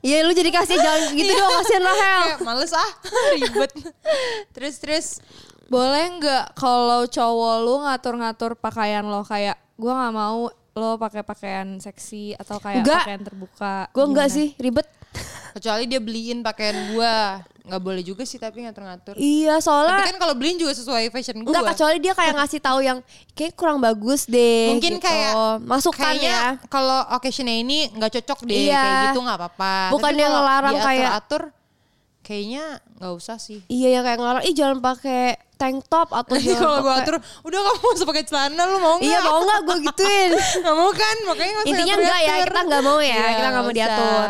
Iya 0.00 0.22
lu 0.22 0.30
jadi 0.30 0.48
kasih 0.48 0.76
jangan 0.76 1.10
gitu 1.18 1.32
dong 1.32 1.50
kasihan 1.56 1.82
Rahel. 1.82 2.22
Kayak 2.28 2.38
males 2.44 2.72
ah 2.72 2.90
ribet. 3.34 3.72
Terus 4.50 4.74
terus. 4.76 5.06
Boleh 5.66 6.14
nggak 6.14 6.54
kalau 6.54 7.04
cowok 7.04 7.54
lu 7.58 7.74
ngatur-ngatur 7.82 8.54
pakaian 8.54 9.02
lo? 9.02 9.20
Kayak 9.20 9.58
gue 9.74 9.90
nggak 9.90 10.14
mau 10.14 10.46
lo 10.72 10.94
pakai 10.94 11.20
pakaian 11.22 11.76
seksi 11.76 12.32
atau 12.32 12.56
kayak 12.56 12.80
Enggak. 12.80 13.02
pakaian 13.02 13.22
terbuka. 13.22 13.74
Gue 13.90 14.04
enggak 14.06 14.28
Gimana? 14.28 14.38
sih 14.38 14.48
ribet. 14.56 14.86
Kecuali 15.50 15.84
dia 15.84 15.98
beliin 15.98 16.38
pakaian 16.40 16.92
gua. 16.92 17.42
nggak 17.60 17.82
boleh 17.82 18.00
juga 18.00 18.24
sih 18.24 18.36
tapi 18.36 18.64
ngatur-ngatur. 18.64 19.12
Iya 19.14 19.52
Tapi 19.54 19.62
soalnya 19.62 20.00
kan 20.02 20.16
kalau 20.16 20.32
beliin 20.32 20.56
juga 20.56 20.72
sesuai 20.72 21.10
fashion 21.10 21.36
gua. 21.38 21.52
Enggak 21.52 21.76
kecuali 21.76 21.96
dia 21.98 22.12
kayak 22.12 22.32
ngasih 22.34 22.60
tahu 22.60 22.80
yang 22.80 22.98
kayak 23.34 23.52
kurang 23.52 23.76
bagus 23.78 24.24
deh. 24.24 24.72
Mungkin 24.72 24.96
gitu. 24.96 25.04
kayak 25.04 25.32
masukan 25.60 26.00
kayaknya 26.16 26.32
ya. 26.32 26.44
Kalau 26.66 27.04
occasionnya 27.10 27.56
ini 27.58 27.90
nggak 27.90 28.08
cocok 28.14 28.38
deh 28.42 28.56
Iya. 28.66 28.78
kayak 28.78 28.96
gitu 29.06 29.20
nggak 29.20 29.36
apa-apa. 29.36 29.74
Bukan 29.92 30.04
Tapi 30.06 30.16
dia 30.16 30.26
ngelarang 30.26 30.72
kayak- 30.72 30.88
diatur-atur, 31.12 31.42
kayaknya 32.22 32.64
nggak 32.94 33.12
usah 33.14 33.36
sih. 33.36 33.60
Iya 33.66 33.88
yang 33.90 34.02
kayak 34.02 34.16
ngelarang, 34.16 34.42
ih 34.42 34.54
jangan 34.54 34.78
pakai 34.80 35.22
tank 35.54 35.78
top 35.86 36.08
atau 36.10 36.34
Jadi 36.34 36.48
jangan 36.54 36.64
kalau 36.64 36.80
pakai- 36.82 37.04
atur, 37.04 37.16
udah 37.42 37.58
kamu 37.60 37.84
usah 37.92 38.06
pakai 38.06 38.24
celana 38.24 38.62
lu 38.64 38.78
mau 38.78 38.94
nggak? 38.96 39.04
Iya 39.04 39.18
mau 39.20 39.40
nggak 39.42 39.60
gue 39.62 39.76
gituin. 39.86 40.30
Nggak 40.58 40.72
mau 40.74 40.90
kan? 40.90 41.16
Makanya 41.26 41.50
nggak 41.52 41.64
usah 41.64 41.70
Intinya 41.70 41.94
enggak 41.98 42.20
ya, 42.22 42.34
kita 42.46 42.60
nggak 42.64 42.82
mau 42.82 42.98
ya, 42.98 43.12
Iya, 43.14 43.28
kita 43.34 43.48
nggak 43.50 43.62
mau 43.62 43.74
diatur. 43.76 44.28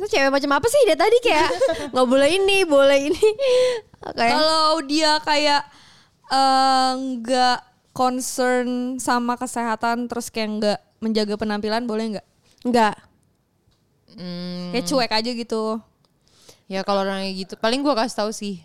Kita 0.00 0.06
cewek 0.08 0.32
macam 0.32 0.50
apa 0.56 0.66
sih 0.66 0.80
dia 0.82 0.96
tadi 0.96 1.20
kayak 1.20 1.48
nggak 1.92 2.06
boleh 2.08 2.28
ini, 2.32 2.64
boleh 2.64 2.98
ini. 3.06 3.26
Kayak 4.16 4.32
Kalau 4.32 4.80
dia 4.82 5.12
kayak 5.20 5.62
eh, 6.26 6.92
nggak 7.20 7.58
concern 7.92 8.96
sama 8.96 9.36
kesehatan 9.36 10.08
terus 10.08 10.32
kayak 10.32 10.48
nggak 10.56 10.78
menjaga 10.98 11.34
penampilan 11.36 11.84
boleh 11.84 12.16
nggak? 12.16 12.26
enggak. 12.62 12.96
Hmm, 14.10 14.72
Kayak 14.72 14.86
cuek 14.86 15.12
aja 15.12 15.30
gitu. 15.30 15.62
ya 16.64 16.80
kalau 16.80 17.02
orang 17.02 17.22
kayak 17.22 17.36
gitu, 17.40 17.54
paling 17.56 17.80
gua 17.80 17.94
kasih 17.94 18.16
tahu 18.16 18.30
sih. 18.30 18.62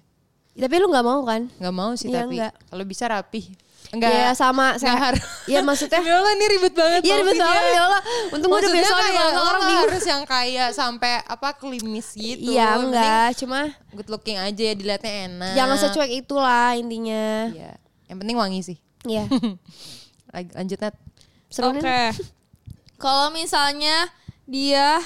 Tapi 0.54 0.76
lu 0.78 0.88
nggak 0.88 1.04
mau 1.04 1.20
kan? 1.22 1.52
Nggak 1.60 1.76
mau 1.76 1.92
sih 1.94 2.08
Iya, 2.08 2.24
tapi 2.24 2.40
nggak. 2.40 2.54
kalau 2.70 2.84
bisa 2.86 3.06
rapi. 3.06 3.42
Enggak. 3.96 4.12
Iya 4.12 4.30
sama 4.32 4.76
saya. 4.76 5.00
harus. 5.00 5.24
Iya 5.46 5.60
maksudnya. 5.62 6.04
Ya 6.06 6.14
Allah 6.14 6.32
ini 6.32 6.46
ribet 6.52 6.74
banget. 6.74 7.02
Iya 7.02 7.16
ribet 7.18 7.36
banget 7.38 7.64
ya 7.66 7.82
Allah. 7.82 8.02
Untung 8.30 8.50
gue 8.50 8.58
udah 8.58 8.68
Maksudnya 8.68 8.84
biasa 8.84 8.94
kayak 9.00 9.26
lo 9.26 9.42
orang 9.42 9.62
bingung. 9.62 9.82
harus 9.82 10.04
yang 10.04 10.24
kayak 10.24 10.70
sampai 10.72 11.14
apa 11.22 11.50
klimis 11.54 12.08
gitu. 12.12 12.52
Iya 12.52 12.68
penting 12.76 12.86
enggak, 12.92 13.28
cuma 13.40 13.60
Good 13.90 14.10
looking 14.10 14.36
aja 14.36 14.62
ya 14.62 14.74
dilihatnya 14.74 15.14
enak. 15.26 15.54
jangan 15.56 15.78
secuek 15.80 16.12
itulah 16.18 16.76
intinya. 16.76 17.50
Iya. 17.50 17.72
Yang 18.06 18.18
penting 18.20 18.36
wangi 18.36 18.60
sih. 18.62 18.78
Iya. 19.04 19.24
Lanjut 20.58 20.78
Nat. 20.78 20.96
Oke. 21.56 21.80
nih. 21.80 22.12
Kalau 22.96 23.32
misalnya 23.32 24.12
dia 24.44 25.00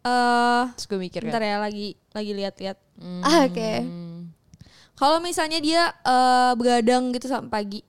eh 0.00 0.62
Terus 0.72 0.86
gue 0.86 0.98
mikir 0.98 1.20
bentar 1.22 1.38
kan. 1.38 1.46
ya 1.46 1.56
lagi 1.58 1.92
lagi 2.10 2.32
lihat-lihat. 2.32 2.78
Ah, 3.20 3.44
Oke. 3.44 3.84
Kalau 4.94 5.16
misalnya 5.18 5.58
dia 5.58 5.82
eh, 6.00 6.52
begadang 6.54 7.12
gitu 7.12 7.28
sampai 7.28 7.48
pagi. 7.50 7.80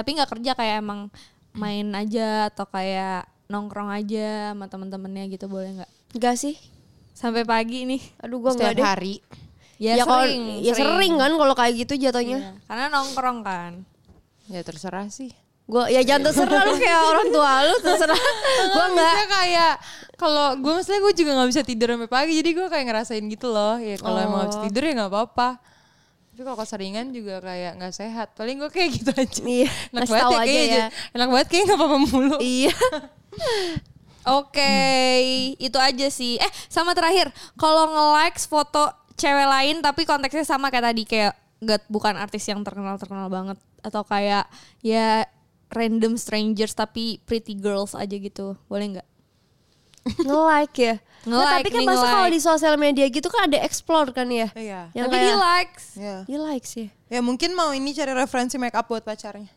Tapi 0.00 0.16
nggak 0.16 0.30
kerja 0.30 0.50
kayak 0.54 0.76
emang 0.80 1.12
main 1.52 1.92
aja 1.92 2.48
atau 2.48 2.64
kayak 2.64 3.28
nongkrong 3.46 3.92
aja 3.92 4.50
sama 4.50 4.64
temen-temennya 4.64 5.28
gitu 5.28 5.44
boleh 5.44 5.76
nggak? 5.76 5.90
Enggak 6.10 6.34
sih. 6.34 6.56
Sampai 7.12 7.44
pagi 7.44 7.84
nih. 7.84 8.00
Aduh 8.18 8.40
gue 8.40 8.50
enggak 8.50 8.72
deh. 8.74 8.80
hari. 8.80 9.14
Ya, 9.76 10.00
kalau- 10.00 10.24
sering, 10.24 10.44
ya 10.60 10.72
sering 10.72 11.14
kan 11.16 11.32
kalau 11.32 11.54
kayak 11.54 11.74
gitu 11.78 11.96
jatuhnya. 11.98 12.38
Iya, 12.38 12.52
Karena 12.64 12.84
nongkrong 12.90 13.38
kan. 13.40 13.72
Ya 14.46 14.60
terserah 14.60 15.08
sih. 15.08 15.32
Gue 15.64 15.86
ya 15.86 16.02
jangan 16.02 16.28
terserah 16.28 16.64
lu 16.64 16.74
kayak 16.76 17.00
orang 17.06 17.28
tua 17.30 17.52
lu 17.62 17.76
terserah. 17.78 18.18
gue 18.74 18.84
enggak. 18.90 19.14
Kayak 19.26 19.72
kalau 20.16 20.52
gue 20.54 20.72
maksudnya 20.74 21.00
gue 21.00 21.14
juga 21.14 21.30
nggak 21.32 21.48
bisa 21.48 21.62
tidur 21.62 21.88
sampai 21.90 22.08
pagi 22.08 22.32
jadi 22.34 22.50
gue 22.52 22.66
kayak 22.68 22.86
ngerasain 22.86 23.24
gitu 23.24 23.48
loh 23.48 23.76
ya 23.76 23.96
kalau 23.96 24.20
emang 24.20 24.40
habis 24.44 24.58
Oh. 24.60 24.64
tidur 24.64 24.82
ya 24.84 24.92
nggak 24.94 25.08
apa-apa 25.08 25.48
tapi 26.40 26.48
kalau 26.48 26.64
keseringan 26.64 27.12
juga 27.12 27.36
kayak 27.44 27.76
nggak 27.76 27.92
sehat 28.00 28.32
paling 28.32 28.56
gue 28.64 28.72
kayak 28.72 28.96
gitu 28.96 29.12
aja 29.12 29.42
Iya, 29.60 29.68
enak 29.92 30.08
banget 30.08 30.24
ya 30.32 30.40
aja 30.40 30.60
ya. 30.64 30.86
enak 31.12 31.28
banget 31.28 31.46
kayaknya 31.52 31.66
nggak 31.68 31.76
apa-apa 31.84 31.98
mulu 32.00 32.36
Iya. 32.64 32.74
Oke, 34.24 34.76
itu 35.60 35.76
aja 35.76 36.08
sih. 36.08 36.40
Eh, 36.40 36.52
sama 36.72 36.96
terakhir, 36.96 37.28
kalau 37.60 37.92
nge-likes 37.92 38.48
foto 38.48 38.88
cewek 39.20 39.48
lain 39.52 39.84
tapi 39.84 40.08
konteksnya 40.08 40.48
sama 40.48 40.72
kayak 40.72 40.88
tadi 40.88 41.04
kayak 41.04 41.36
gak 41.60 41.84
bukan 41.92 42.16
artis 42.16 42.48
yang 42.48 42.64
terkenal-terkenal 42.64 43.28
banget 43.28 43.60
atau 43.84 44.00
kayak 44.00 44.48
ya 44.80 45.28
random 45.68 46.16
strangers 46.16 46.72
tapi 46.72 47.20
pretty 47.28 47.52
girls 47.52 47.92
aja 47.92 48.16
gitu. 48.16 48.56
Boleh 48.64 48.96
nggak? 48.96 49.08
Nge-like 50.00 50.76
ya. 50.80 50.94
Nah, 51.28 51.44
Nge-like 51.44 51.52
tapi 51.52 51.68
kan 51.68 51.82
masa 51.84 52.06
kalau 52.08 52.28
di 52.32 52.40
sosial 52.40 52.74
media 52.80 53.04
gitu 53.06 53.28
kan 53.28 53.52
ada 53.52 53.60
explore 53.60 54.08
kan 54.10 54.24
ya. 54.26 54.48
Iya. 54.56 54.88
Yang 54.96 55.06
tapi 55.06 55.16
kayak, 55.16 55.28
di 55.28 55.34
likes. 55.36 55.84
Dia 56.24 56.38
likes 56.40 56.70
ya. 56.72 56.88
ya 57.10 57.20
mungkin 57.20 57.52
mau 57.52 57.70
ini 57.70 57.92
cari 57.92 58.12
referensi 58.16 58.56
make 58.56 58.72
up 58.72 58.88
buat 58.88 59.02
pacarnya 59.02 59.50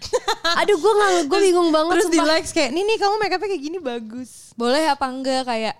Aduh 0.64 0.80
gue 0.80 0.92
nggak, 0.96 1.12
gue 1.28 1.40
bingung 1.44 1.68
banget. 1.68 1.92
terus 1.92 2.08
di 2.08 2.16
sumpah. 2.16 2.32
likes 2.40 2.50
kayak 2.56 2.70
nih 2.72 2.82
nih 2.88 2.96
kamu 2.96 3.14
make 3.20 3.34
upnya 3.36 3.48
kayak 3.52 3.62
gini 3.62 3.78
bagus 3.78 4.30
Boleh 4.56 4.88
apa 4.88 5.04
enggak 5.04 5.44
kayak 5.44 5.76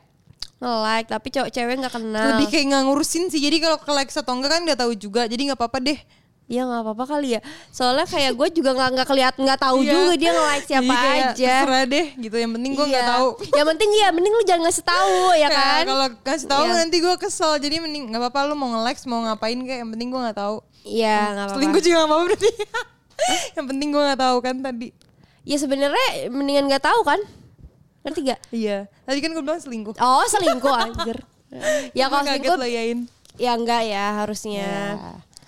nge-like 0.61 1.09
tapi 1.09 1.29
cowok 1.33 1.49
cewek 1.49 1.75
nggak 1.81 1.95
kenal. 1.97 2.27
lebih 2.37 2.47
kayak 2.53 2.65
nggak 2.69 2.83
ngurusin 2.85 3.33
sih 3.33 3.41
jadi 3.41 3.57
kalau 3.65 3.81
ke 3.81 3.93
likes 3.97 4.13
atau 4.13 4.37
enggak 4.37 4.53
kan 4.53 4.61
nggak 4.69 4.77
tahu 4.77 4.93
juga 4.93 5.25
jadi 5.25 5.41
nggak 5.49 5.57
apa-apa 5.59 5.79
deh 5.81 5.99
Ya 6.51 6.67
nggak 6.67 6.83
apa-apa 6.83 7.05
kali 7.09 7.39
ya. 7.39 7.41
Soalnya 7.71 8.03
kayak 8.05 8.35
gue 8.35 8.49
juga 8.53 8.75
nggak 8.75 8.91
nggak 8.91 9.07
keliat 9.07 9.35
nggak 9.39 9.61
tahu 9.61 9.79
Iya. 9.81 9.93
juga 9.93 10.13
dia 10.19 10.31
nge-like 10.31 10.67
siapa 10.67 10.83
Jadi 10.83 10.97
kayak 10.99 11.23
aja. 11.31 11.53
terserah 11.55 11.85
deh 11.87 12.07
gitu 12.19 12.37
yang 12.37 12.51
penting 12.51 12.73
gue 12.73 12.87
nggak 12.87 13.01
Iya. 13.01 13.13
tahu 13.15 13.29
Yang 13.53 13.67
penting 13.71 13.91
ya 13.95 14.09
mending 14.11 14.33
lu 14.33 14.43
jangan 14.43 14.63
ngasih 14.67 14.83
tahu 14.85 15.15
ya 15.43 15.49
kan. 15.49 15.83
kalau 15.87 16.07
kasih 16.21 16.49
tahu 16.49 16.65
Iya. 16.65 16.75
nanti 16.77 16.97
gue 16.99 17.15
kesel 17.17 17.53
jadi 17.57 17.77
mending 17.79 18.05
nggak 18.11 18.21
apa-apa 18.21 18.41
lu 18.45 18.55
mau 18.55 18.69
nge-likes 18.69 19.07
mau 19.07 19.23
ngapain 19.23 19.55
kayak 19.57 19.81
yang 19.81 19.91
penting 19.91 20.09
gue 20.11 20.21
nggak 20.21 20.37
tahu 20.37 20.57
Iya 20.83 21.17
nggak 21.29 21.39
apa-apa. 21.41 21.55
selingkuh 21.55 21.81
juga 21.81 21.95
nggak 21.95 22.09
apa-apa 22.09 22.25
berarti 22.27 22.51
yang 23.57 23.67
penting 23.67 23.89
gue 23.89 24.03
nggak 24.03 24.21
tahu 24.21 24.37
kan 24.41 24.57
tadi 24.61 24.89
Ya 25.41 25.57
sebenarnya 25.57 26.07
mendingan 26.29 26.67
nggak 26.67 26.83
tahu 26.83 27.01
kan. 27.01 27.17
Ngerti 28.01 28.21
gak? 28.27 28.41
iya 28.51 28.91
tadi 29.03 29.19
kan 29.19 29.31
gue 29.31 29.41
bilang 29.41 29.57
selingkuh 29.57 29.95
Oh 29.95 30.27
selingkuh 30.27 30.75
anjir. 30.75 31.23
ya 31.95 32.07
kalau 32.07 32.21
kaget 32.23 32.43
selingkuh 32.43 32.57
lo 32.57 32.67
yain 32.67 32.99
ya 33.37 33.55
enggak 33.55 33.83
ya 33.85 34.19
harusnya. 34.19 34.69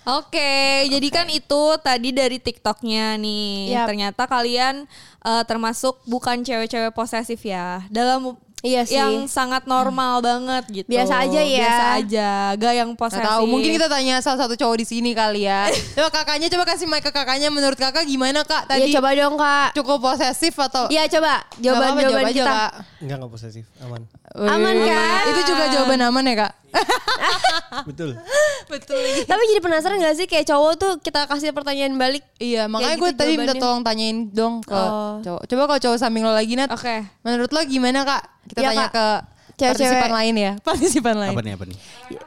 Oke, 0.05 0.53
jadi 0.85 1.07
kan 1.09 1.27
itu 1.27 1.63
tadi 1.79 2.09
dari 2.09 2.37
TikToknya 2.37 3.15
nih. 3.15 3.71
Yap. 3.71 3.87
Ternyata 3.87 4.23
kalian 4.25 4.83
eh, 5.19 5.43
termasuk 5.43 6.03
bukan 6.03 6.41
cewek-cewek 6.41 6.91
posesif 6.91 7.39
ya. 7.41 7.81
Dalam 7.87 8.35
Iya 8.59 8.87
sih. 8.87 8.95
yang 8.95 9.27
sangat 9.27 9.63
normal 9.65 10.23
banget 10.23 10.63
gitu. 10.73 10.87
Biasa 10.87 11.19
aja 11.21 11.35
ya. 11.37 11.59
Biasa 11.59 11.85
aja, 11.97 12.29
gak 12.55 12.73
yang 12.73 12.89
Gak 12.89 12.99
posesif. 13.01 13.27
tahu 13.27 13.43
mungkin 13.43 13.75
kita 13.75 13.91
tanya 13.91 14.23
salah 14.23 14.39
satu 14.39 14.55
cowok 14.55 14.79
di 14.79 14.87
sini 14.87 15.11
kali 15.11 15.43
ya 15.43 15.67
coba 15.99 16.07
kakaknya 16.13 16.47
coba 16.47 16.63
kasih 16.65 16.87
mic 16.87 17.03
ke 17.03 17.11
kakaknya 17.11 17.51
menurut 17.51 17.75
kakak 17.75 18.07
gimana 18.07 18.39
kak 18.41 18.63
Iya 18.63 18.87
tadi 18.87 18.95
coba 18.95 19.09
dong 19.11 19.35
kak. 19.35 19.69
cukup 19.75 19.99
posesif 20.01 20.55
atau 20.55 20.87
Iya 20.87 21.11
coba 21.11 21.43
Nggak 21.59 21.75
jawaban 21.75 21.91
aja, 22.23 22.31
kita. 22.31 22.55
Enggak 23.03 23.15
enggak 23.19 23.31
posesif, 23.35 23.65
aman. 23.83 24.01
Aman 24.33 24.75
Wih, 24.75 24.87
kan? 24.87 25.29
itu 25.29 25.41
juga 25.45 25.63
jawaban 25.69 25.99
aman 26.01 26.23
ya 26.23 26.35
kak 26.39 26.53
Betul. 27.85 28.17
betul 28.65 28.97
Tapi 29.23 29.41
jadi 29.45 29.59
penasaran 29.59 29.99
gak 29.99 30.15
sih 30.15 30.25
kayak 30.25 30.47
cowok 30.47 30.73
tuh 30.75 30.91
kita 30.97 31.25
kasih 31.25 31.51
pertanyaan 31.51 31.93
balik. 31.95 32.25
Iya, 32.37 32.65
makanya 32.65 32.95
gitu 32.95 33.03
gue 33.03 33.11
tadi 33.13 33.33
minta 33.35 33.53
tolong 33.55 33.81
tanyain 33.81 34.25
dong 34.27 34.61
ke 34.61 34.73
Oh. 34.73 35.17
cowok. 35.19 35.41
Coba 35.45 35.61
kalau 35.67 35.79
cowok 35.83 35.97
samping 35.99 36.23
lo 36.23 36.31
lagi 36.31 36.53
Nat. 36.55 36.69
Oke. 36.69 37.05
Menurut 37.21 37.49
lo 37.49 37.61
gimana 37.63 38.01
kak? 38.01 38.23
Kita 38.47 38.59
Iya, 38.59 38.67
tanya 38.71 38.87
Kak. 38.87 38.91
ke 38.91 39.05
Cewek-cewek. 39.53 39.69
partisipan 39.69 40.11
lain 40.11 40.33
ya. 40.35 40.51
Partisipan 40.65 41.15
lain. 41.15 41.31
Apa 41.31 41.41
nih 41.41 41.53
apa 41.53 41.63
nih? 41.63 41.77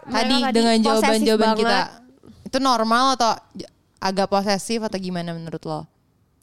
Tadi 0.06 0.36
Mereka 0.36 0.50
dengan 0.52 0.76
jawaban-jawaban 0.80 1.50
kita. 1.56 1.78
Itu 2.44 2.58
normal 2.60 3.04
atau 3.16 3.30
agak 3.98 4.26
posesif 4.28 4.78
atau 4.80 4.94
gimana 4.96 5.34
menurut 5.34 5.62
lo? 5.64 5.80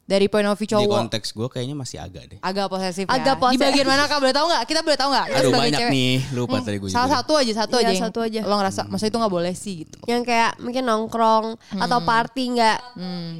Dari 0.04 0.28
point 0.28 0.44
of 0.44 0.52
view 0.54 0.68
Di 0.68 0.76
cowok. 0.76 0.96
konteks 1.00 1.32
gue 1.32 1.48
kayaknya 1.48 1.72
masih 1.74 1.96
agak 1.96 2.28
deh. 2.28 2.38
Agak 2.38 2.68
posesif 2.68 3.08
Agak 3.08 3.24
ya. 3.24 3.32
Di 3.32 3.40
posesif. 3.40 3.60
bagian 3.64 3.86
mana 3.86 4.04
kak? 4.04 4.20
Boleh 4.20 4.32
tahu 4.32 4.46
nggak? 4.46 4.62
Kita 4.64 4.80
boleh 4.80 4.98
tahu 4.98 5.10
nggak? 5.10 5.26
Aduh 5.30 5.50
banyak 5.50 5.80
cewek. 5.80 5.90
nih, 5.90 6.14
lupa 6.30 6.52
Hmm, 6.54 6.64
tadi 6.64 6.76
gue 6.76 6.88
Salah 6.88 7.02
juga. 7.02 7.16
satu 7.16 7.32
aja, 7.34 7.52
satu 7.56 7.74
Iya, 7.74 7.80
aja. 7.80 7.88
yang 7.88 8.02
satu 8.04 8.18
aja. 8.20 8.40
Lo 8.42 8.54
ngerasa, 8.54 8.82
masa 8.86 9.04
itu 9.04 9.16
nggak 9.16 9.32
boleh 9.32 9.54
sih 9.54 9.74
gitu. 9.80 9.96
Yang 10.04 10.22
kayak 10.26 10.52
mungkin 10.58 10.82
nongkrong 10.84 11.46
atau 11.74 11.98
party 12.02 12.44
nggak. 12.52 12.78
Hmm. 12.94 13.32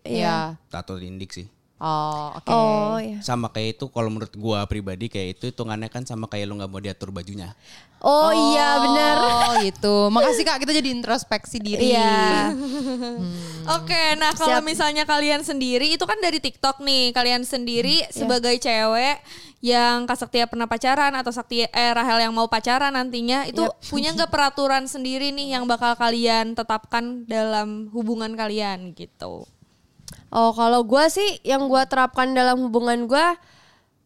Iya. 0.00 0.08
Iya. 0.08 0.36
Tato 0.66 0.96
tindik 0.96 1.30
sih. 1.30 1.46
Oh, 1.76 2.32
oke. 2.32 2.48
Oh 2.48 2.96
ya. 2.96 3.20
Sama 3.20 3.52
kayak 3.52 3.76
itu 3.76 3.84
kalau 3.92 4.08
menurut 4.08 4.32
gua 4.32 4.64
pribadi 4.64 5.12
kayak 5.12 5.36
itu 5.36 5.52
hitungannya 5.52 5.92
kan 5.92 6.08
sama 6.08 6.24
kayak 6.24 6.48
lu 6.48 6.56
nggak 6.56 6.72
mau 6.72 6.80
diatur 6.80 7.12
bajunya. 7.12 7.52
Oh, 8.00 8.32
iya 8.32 8.80
benar. 8.80 9.16
Oh 9.20 9.52
gitu. 9.68 9.96
Makasih 10.08 10.44
kak, 10.48 10.64
kita 10.64 10.72
jadi 10.72 10.88
introspeksi 10.92 11.60
diri. 11.60 11.92
Iya. 11.92 12.52
Oke, 13.76 14.16
nah 14.16 14.32
kalau 14.32 14.64
misalnya 14.64 15.04
kalian 15.04 15.44
sendiri 15.44 15.96
itu 16.00 16.04
kan 16.08 16.16
dari 16.20 16.40
TikTok 16.40 16.80
nih, 16.80 17.12
kalian 17.12 17.44
sendiri 17.44 18.08
sebagai 18.08 18.56
cewek 18.56 19.20
yang 19.64 20.04
Kak 20.04 20.20
Saktia 20.20 20.46
pernah 20.46 20.68
pacaran 20.68 21.16
atau 21.16 21.32
Sakti 21.32 21.64
eh 21.64 21.92
Rahel 21.96 22.28
yang 22.28 22.32
mau 22.36 22.46
pacaran 22.46 22.92
nantinya 22.92 23.48
itu 23.48 23.64
punya 23.88 24.12
nggak 24.12 24.28
peraturan 24.28 24.84
sendiri 24.86 25.32
nih 25.32 25.56
yang 25.58 25.64
bakal 25.64 25.96
kalian 25.96 26.52
tetapkan 26.54 27.24
dalam 27.26 27.88
hubungan 27.90 28.36
kalian 28.36 28.92
gitu. 28.94 29.48
Oh 30.36 30.52
kalau 30.52 30.84
gue 30.84 31.04
sih 31.08 31.40
yang 31.40 31.64
gue 31.64 31.82
terapkan 31.88 32.28
dalam 32.36 32.60
hubungan 32.60 33.08
gue 33.08 33.26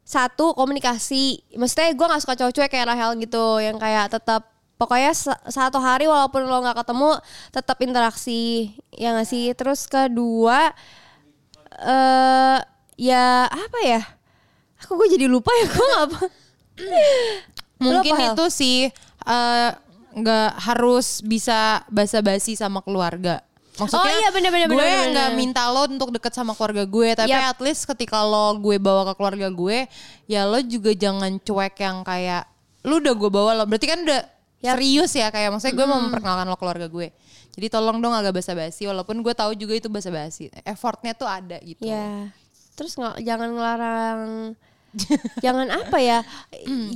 satu 0.07 0.55
komunikasi. 0.55 1.43
Maksudnya 1.59 1.91
gue 1.91 2.07
nggak 2.07 2.23
suka 2.23 2.39
cowok 2.39 2.53
cuek 2.55 2.71
kayak 2.71 2.87
Rahel 2.87 3.19
gitu 3.19 3.59
yang 3.59 3.83
kayak 3.83 4.15
tetap 4.15 4.47
pokoknya 4.79 5.13
sa- 5.13 5.43
satu 5.45 5.83
hari 5.83 6.07
walaupun 6.07 6.47
lo 6.47 6.63
nggak 6.63 6.87
ketemu 6.87 7.11
tetap 7.53 7.77
interaksi 7.83 8.73
ya 8.95 9.13
nggak 9.13 9.29
sih 9.29 9.53
terus 9.53 9.85
kedua 9.85 10.73
eh 11.85 12.59
ya 12.97 13.45
apa 13.45 13.79
ya 13.85 14.01
aku 14.81 14.97
gue 15.05 15.21
jadi 15.21 15.29
lupa 15.29 15.53
ya 15.53 15.67
gue 15.75 15.91
apa 16.01 16.21
Mungkin 17.81 18.17
Hel? 18.17 18.33
itu 18.33 18.45
sih 18.49 18.79
eh, 19.27 19.71
nggak 20.17 20.51
harus 20.65 21.21
bisa 21.25 21.85
basa-basi 21.89 22.57
sama 22.57 22.81
keluarga. 22.85 23.41
Maksudnya 23.81 24.13
Oh 24.13 24.21
iya, 24.21 24.29
bener, 24.29 24.51
bener, 24.53 24.69
gue 24.69 24.91
nggak 25.17 25.31
minta 25.33 25.65
lo 25.73 25.89
untuk 25.89 26.13
deket 26.13 26.37
sama 26.37 26.53
keluarga 26.53 26.85
gue, 26.85 27.09
tapi 27.17 27.33
Yap. 27.33 27.57
at 27.57 27.61
least 27.65 27.89
ketika 27.89 28.21
lo 28.21 28.61
gue 28.61 28.77
bawa 28.77 29.09
ke 29.09 29.13
keluarga 29.17 29.49
gue, 29.49 29.89
ya 30.29 30.45
lo 30.45 30.61
juga 30.61 30.93
jangan 30.93 31.41
cuek 31.41 31.75
yang 31.81 32.05
kayak 32.05 32.45
lu 32.85 33.01
udah 33.01 33.15
gue 33.17 33.31
bawa 33.33 33.51
lo, 33.57 33.65
berarti 33.65 33.89
kan 33.89 34.05
udah 34.05 34.21
Yap. 34.61 34.77
serius 34.77 35.13
ya 35.17 35.33
kayak 35.33 35.57
maksudnya 35.57 35.75
gue 35.81 35.87
mau 35.89 35.99
memperkenalkan 36.05 36.45
lo 36.45 36.61
keluarga 36.61 36.87
gue. 36.93 37.09
Jadi 37.51 37.67
tolong 37.67 37.99
dong 37.99 38.13
agak 38.13 38.37
basa-basi, 38.37 38.85
walaupun 38.85 39.25
gue 39.25 39.35
tahu 39.35 39.57
juga 39.57 39.75
itu 39.75 39.89
basa-basi. 39.91 40.53
Effortnya 40.63 41.17
tuh 41.17 41.27
ada 41.27 41.59
gitu. 41.65 41.83
ya 41.83 42.31
terus 42.81 42.97
nggak 42.97 43.21
jangan 43.21 43.49
ngelarang 43.53 44.23
jangan 45.45 45.69
apa 45.69 45.99
ya 46.01 46.19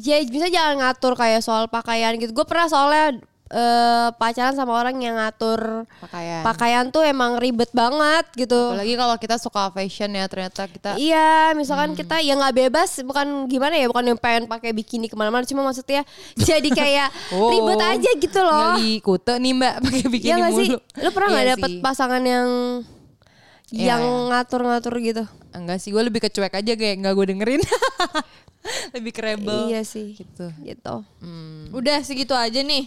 ya 0.01 0.17
bisa 0.25 0.49
jangan 0.49 0.81
ngatur 0.81 1.13
kayak 1.13 1.45
soal 1.45 1.69
pakaian 1.69 2.17
gitu 2.17 2.33
gue 2.33 2.47
pernah 2.49 2.67
soalnya 2.73 3.21
eh, 3.55 4.09
pacaran 4.13 4.51
sama 4.53 4.75
orang 4.75 4.99
yang 4.99 5.15
ngatur 5.15 5.87
Pakaian. 6.01 6.43
pakaian 6.43 6.85
tuh 6.89 7.01
emang 7.01 7.39
ribet 7.39 7.71
banget 7.71 8.27
gitu 8.35 8.75
Apalagi 8.75 8.95
kalau 8.95 9.15
kita 9.15 9.37
suka 9.37 9.71
fashion 9.71 10.11
ya 10.11 10.27
ternyata 10.27 10.67
kita 10.67 10.97
Iya, 10.97 11.55
misalkan 11.55 11.95
kita 11.95 12.19
ya 12.19 12.35
nggak 12.35 12.51
bebas, 12.59 12.99
bukan 13.01 13.47
gimana 13.47 13.75
ya, 13.75 13.87
bukan 13.87 14.05
yang 14.05 14.19
pengen 14.19 14.45
pakai 14.45 14.71
bikini 14.71 15.07
ke 15.07 15.15
mana-mana, 15.15 15.43
cuma 15.45 15.63
maksudnya 15.63 16.03
jadi 16.41 16.67
kayak 16.67 17.09
Oh. 17.31 17.49
ribet 17.49 17.79
aja 17.79 18.11
gitu 18.17 18.41
loh. 18.41 18.75
Di 18.75 18.99
kute 18.99 19.39
nih 19.39 19.53
mbak 19.53 19.75
pakai 19.85 20.03
bikini 20.05 20.27
Iya 20.27 20.35
nggak 20.37 20.53
sih? 20.53 20.69
mulu. 20.69 20.79
Lu 20.99 21.09
pernah 21.11 21.29
nggak 21.31 21.45
Iya 21.45 21.53
dapet 21.55 21.71
sih. 21.71 21.81
pasangan 21.81 22.23
yang 22.23 22.49
Iya, 23.71 23.87
yang 23.91 24.03
iya. 24.03 24.27
ngatur-ngatur 24.31 24.95
gitu? 25.01 25.25
Enggak 25.51 25.79
sih, 25.79 25.91
gue 25.91 25.99
lebih 26.01 26.21
ke 26.21 26.29
cuek 26.29 26.53
aja 26.53 26.73
kayak 26.75 26.95
nggak 27.01 27.13
gue 27.13 27.27
dengerin. 27.29 27.63
lebih 28.95 29.11
ke 29.11 29.21
rebel. 29.21 29.69
Iya 29.69 29.83
sih. 29.83 30.15
Gitu. 30.15 30.47
Gitu. 30.59 30.95
Udah 31.71 31.99
segitu 32.01 32.33
aja 32.33 32.61
nih. 32.61 32.87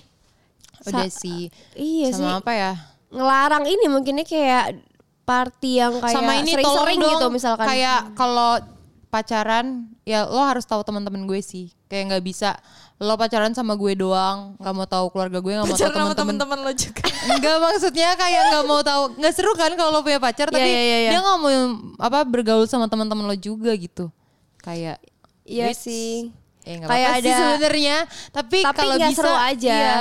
Udah 0.84 1.06
Sa- 1.06 1.18
sih. 1.18 1.50
Iya 1.74 2.08
sih. 2.10 2.20
Sama 2.20 2.38
apa 2.38 2.52
ya? 2.52 2.72
Ngelarang 3.08 3.66
ini 3.66 3.86
mungkinnya 3.86 4.22
kayak 4.22 4.78
party 5.24 5.72
yang 5.78 5.94
kayak 5.98 6.14
Sama 6.14 6.32
ini 6.36 6.52
tolong 6.54 6.64
sering-sering 6.84 7.00
dong. 7.00 7.12
gitu 7.14 7.26
misalkan. 7.30 7.66
Kayak 7.66 8.00
kalau 8.14 8.60
pacaran, 9.08 9.66
ya 10.04 10.24
lo 10.24 10.42
harus 10.42 10.64
tahu 10.64 10.84
teman-teman 10.84 11.24
gue 11.24 11.40
sih. 11.40 11.72
Kayak 11.88 12.04
nggak 12.12 12.26
bisa 12.26 12.60
lo 12.98 13.14
pacaran 13.14 13.52
sama 13.52 13.74
gue 13.74 13.94
doang, 13.94 14.58
nggak 14.58 14.74
mau 14.74 14.84
tahu 14.86 15.06
keluarga 15.08 15.38
gue, 15.38 15.54
nggak 15.54 15.64
mau 15.66 15.78
tahu 15.78 16.14
teman-teman. 16.14 16.60
lo 16.60 16.72
juga. 16.74 17.06
Enggak 17.30 17.56
maksudnya 17.58 18.10
kayak 18.14 18.42
nggak 18.50 18.66
mau 18.66 18.82
tahu 18.82 19.16
nggak 19.16 19.32
seru 19.32 19.54
kan 19.54 19.72
kalau 19.74 19.92
lo 19.92 20.02
punya 20.02 20.18
pacar 20.18 20.48
tapi 20.48 20.64
Iya, 20.64 20.82
iya, 20.82 20.98
iya. 21.00 21.10
dia 21.10 21.20
nggak 21.20 21.38
mau 21.38 21.52
apa 21.98 22.20
bergaul 22.24 22.66
sama 22.66 22.86
teman-teman 22.86 23.24
lo 23.24 23.36
juga 23.36 23.72
gitu 23.72 24.12
kayak 24.58 25.00
Iya 25.44 25.72
which- 25.72 25.80
sih. 25.82 26.32
nggak 26.60 26.84
Kayak 26.84 27.08
apa-apa 27.08 27.16
sih 27.18 27.30
ada- 27.30 27.40
sebenarnya 27.40 27.98
tapi, 28.30 28.58
Tapi 28.60 28.76
kalau 28.76 28.94
nggak 28.94 29.10
bisa 29.10 29.22
seru 29.22 29.36
aja. 29.38 29.72
iya, 29.74 29.96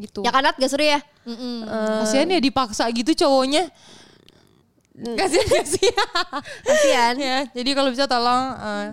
gitu 0.00 0.20
Ya 0.20 0.30
kan 0.30 0.40
Nat 0.40 0.56
gak 0.56 0.66
seru 0.66 0.82
ya? 0.82 1.00
kasihan 2.00 2.26
ya 2.26 2.40
dipaksa 2.40 2.88
gitu 2.88 3.12
cowoknya 3.14 3.68
kasihan 5.14 5.46
gak 5.48 5.66
sih 5.66 5.88
Kasihan. 6.62 7.14
ya 7.16 7.38
jadi 7.50 7.70
kalau 7.72 7.88
bisa 7.88 8.04
tolong 8.04 8.44
eh, 8.52 8.86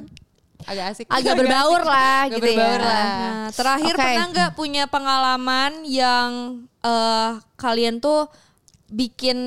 agak 0.63 0.85
asik 0.91 1.05
Agak 1.07 1.35
berbaur 1.35 1.81
asik. 1.81 1.89
lah 1.89 2.19
Agak 2.21 2.33
gitu 2.33 2.45
berbaur 2.49 2.79
ya. 2.79 2.85
lah 2.85 3.05
Nah, 3.07 3.47
terakhir 3.51 3.93
Oke. 3.93 4.01
pernah 4.01 4.25
nggak 4.29 4.51
punya 4.53 4.83
pengalaman 4.85 5.71
yang 5.83 6.29
eh, 6.79 7.29
kalian 7.55 7.97
tuh 7.97 8.27
bikin 8.87 9.37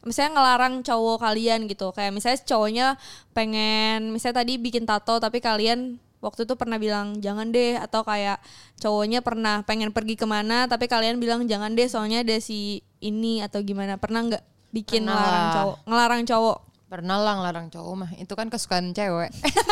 misalnya 0.00 0.32
ngelarang 0.32 0.74
cowok 0.80 1.20
kalian 1.20 1.66
gitu 1.66 1.90
kayak 1.90 2.10
misalnya 2.10 2.40
cowoknya 2.42 2.86
pengen 3.30 4.08
misalnya 4.08 4.40
tadi 4.40 4.56
bikin 4.56 4.84
tato 4.84 5.18
tapi 5.18 5.38
kalian 5.38 6.00
waktu 6.20 6.44
itu 6.44 6.54
pernah 6.54 6.76
bilang 6.76 7.16
jangan 7.18 7.48
deh 7.48 7.80
atau 7.80 8.04
kayak 8.04 8.38
cowoknya 8.76 9.24
pernah 9.24 9.64
pengen 9.64 9.88
pergi 9.90 10.20
ke 10.20 10.28
mana 10.28 10.68
tapi 10.68 10.84
kalian 10.84 11.16
bilang 11.16 11.48
jangan 11.48 11.72
deh 11.72 11.88
soalnya 11.88 12.20
ada 12.20 12.36
si 12.38 12.84
ini 13.00 13.40
atau 13.40 13.64
gimana. 13.64 13.96
Pernah 13.96 14.28
nggak 14.28 14.44
bikin 14.70 15.08
Pernah 15.08 15.16
ngelarang 15.16 15.44
lah. 15.44 15.54
cowok? 15.56 15.76
Ngelarang 15.88 16.22
cowok? 16.28 16.58
Pernah 16.90 17.16
lah 17.22 17.34
ngelarang 17.40 17.66
cowok 17.72 17.92
mah. 17.96 18.10
Itu 18.20 18.32
kan 18.36 18.46
kesukaan 18.52 18.92
cewek. 18.92 19.30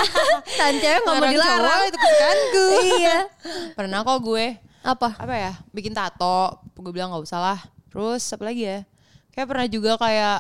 Dan 0.58 0.74
cewek 0.80 1.00
gak 1.04 1.06
mau 1.06 1.14
Ngelarang 1.20 1.32
dilarang. 1.34 1.60
cowok 1.60 1.84
itu 1.84 1.98
kesukaanku 2.00 2.66
iya. 2.98 3.18
pernah 3.76 3.98
kok 4.02 4.18
gue. 4.24 4.46
Apa? 4.82 5.08
apa 5.20 5.34
ya? 5.36 5.52
Bikin 5.74 5.92
tato. 5.92 6.64
Gue 6.78 6.92
bilang 6.96 7.12
nggak 7.12 7.24
usah 7.28 7.40
lah. 7.42 7.60
Terus 7.92 8.24
apa 8.32 8.44
lagi 8.48 8.64
ya? 8.64 8.78
Kayak 9.36 9.48
pernah 9.52 9.66
juga 9.68 9.92
kayak 10.00 10.38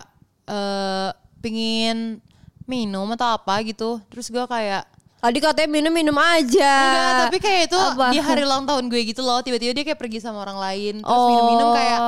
eh 0.48 1.10
pingin 1.44 2.24
minum 2.64 3.06
atau 3.12 3.36
apa 3.36 3.60
gitu. 3.66 4.00
Terus 4.08 4.32
gue 4.32 4.44
kayak 4.48 4.86
Tadi 5.18 5.38
katanya 5.38 5.66
minum-minum 5.68 6.14
aja. 6.14 6.72
enggak 6.78 7.12
tapi 7.24 7.36
kayak 7.38 7.62
itu 7.66 7.74
Apa? 7.76 8.06
di 8.08 8.18
hari 8.18 8.42
ulang 8.42 8.62
tahun 8.64 8.86
gue 8.86 9.02
gitu 9.04 9.20
loh 9.20 9.40
tiba-tiba 9.40 9.72
dia 9.72 9.84
kayak 9.84 9.98
pergi 9.98 10.18
sama 10.18 10.38
orang 10.38 10.56
lain 10.56 10.94
terus 10.98 11.10
Oh. 11.10 11.26
minum-minum 11.26 11.68
kayak 11.72 11.98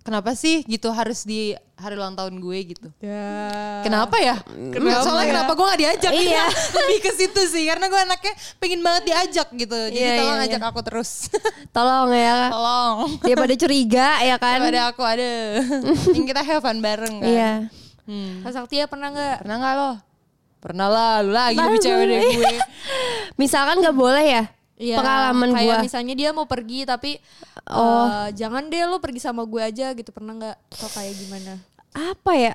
kenapa 0.00 0.32
sih 0.32 0.64
gitu 0.64 0.88
harus 0.88 1.22
di 1.22 1.52
hari 1.74 1.94
ulang 1.94 2.16
tahun 2.16 2.40
gue 2.40 2.58
gitu 2.66 2.88
ya 2.98 3.36
Kenapa 3.78 4.16
ya? 4.18 4.40
Kenapa 4.72 5.04
Soalnya 5.04 5.22
ya? 5.22 5.30
kenapa 5.30 5.50
gue 5.52 5.64
gak 5.66 5.80
diajak? 5.80 6.12
Iya. 6.12 6.44
Lebih 6.76 6.98
ke 6.98 7.10
situ 7.14 7.40
sih. 7.46 7.64
Karena 7.64 7.86
gue 7.86 8.00
anaknya 8.00 8.32
pengen 8.58 8.80
banget 8.82 9.02
diajak 9.06 9.48
gitu. 9.54 9.78
Jadi 9.86 9.94
Iya, 9.94 10.18
tolong 10.18 10.36
iya, 10.36 10.46
ajak 10.50 10.62
aku 10.66 10.80
terus. 10.82 11.10
Tolong 11.76 12.10
ya. 12.10 12.50
tolong. 12.50 12.96
Daripada 13.22 13.54
curiga 13.54 14.08
ya 14.18 14.34
kan. 14.36 14.58
Daripada 14.58 14.80
aku 14.90 15.02
ada. 15.04 15.30
Yang 16.16 16.24
kita 16.26 16.40
have 16.42 16.60
fun 16.60 16.78
bareng 16.78 17.14
kan. 17.18 17.28
Iya. 17.28 17.52
Hmm. 18.02 18.40
Kak 18.40 18.52
Saktia 18.52 18.84
pernah 18.84 19.08
nggak 19.10 19.36
Pernah 19.38 19.56
gak 19.58 19.74
lo? 19.76 19.90
Pernah 20.58 20.86
lah. 20.86 21.14
Lu 21.20 21.30
lagi 21.30 21.54
lebih 21.54 21.78
cewek 21.78 22.04
dari 22.04 22.24
gue. 22.28 22.42
gue. 22.42 22.56
Misalkan 23.40 23.78
gak 23.78 23.94
boleh 23.94 24.24
ya? 24.24 24.44
Iya, 24.78 24.94
Pengalaman 24.94 25.50
kayak 25.50 25.66
gua. 25.66 25.78
misalnya 25.82 26.14
dia 26.14 26.30
mau 26.30 26.46
pergi 26.46 26.86
tapi 26.86 27.18
Oh. 27.66 28.06
eh, 28.06 28.30
jangan 28.30 28.70
deh 28.70 28.86
lu 28.86 29.02
pergi 29.02 29.18
sama 29.18 29.42
gue 29.42 29.58
aja 29.58 29.90
gitu 29.90 30.08
pernah 30.08 30.32
nggak 30.32 30.54
atau 30.70 30.88
kayak 30.94 31.14
gimana? 31.18 31.58
Apa 31.90 32.32
ya? 32.32 32.54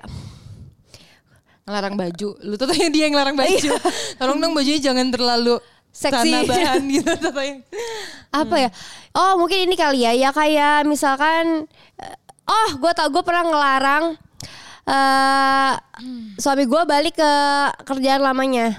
Ngelarang 1.63 1.95
baju. 1.95 2.29
Lu 2.39 2.55
tuh 2.55 2.63
tanya 2.65 2.87
dia 2.87 3.07
yang 3.07 3.13
ngelarang 3.13 3.35
baju. 3.35 3.69
Tolong 4.19 4.39
dong 4.39 4.53
bajunya 4.53 4.79
jangan 4.81 5.07
terlalu 5.09 5.59
Seksi. 5.91 6.31
bahan 6.49 6.81
gitu. 6.87 7.11
Tanya. 7.23 7.59
Apa 8.31 8.55
ya? 8.57 8.69
Oh 9.11 9.35
mungkin 9.37 9.59
ini 9.61 9.75
kali 9.75 10.01
ya. 10.01 10.11
Ya 10.11 10.29
kayak 10.31 10.83
misalkan. 10.83 11.67
eh, 11.97 12.15
Oh 12.43 12.75
gue 12.75 12.91
tau 12.91 13.07
gue 13.07 13.19
pernah 13.21 13.43
ngelarang. 13.45 14.05
Eh 14.83 15.73
suami 16.39 16.63
gue 16.67 16.81
balik 16.83 17.15
ke 17.19 17.31
kerjaan 17.87 18.21
lamanya. 18.23 18.75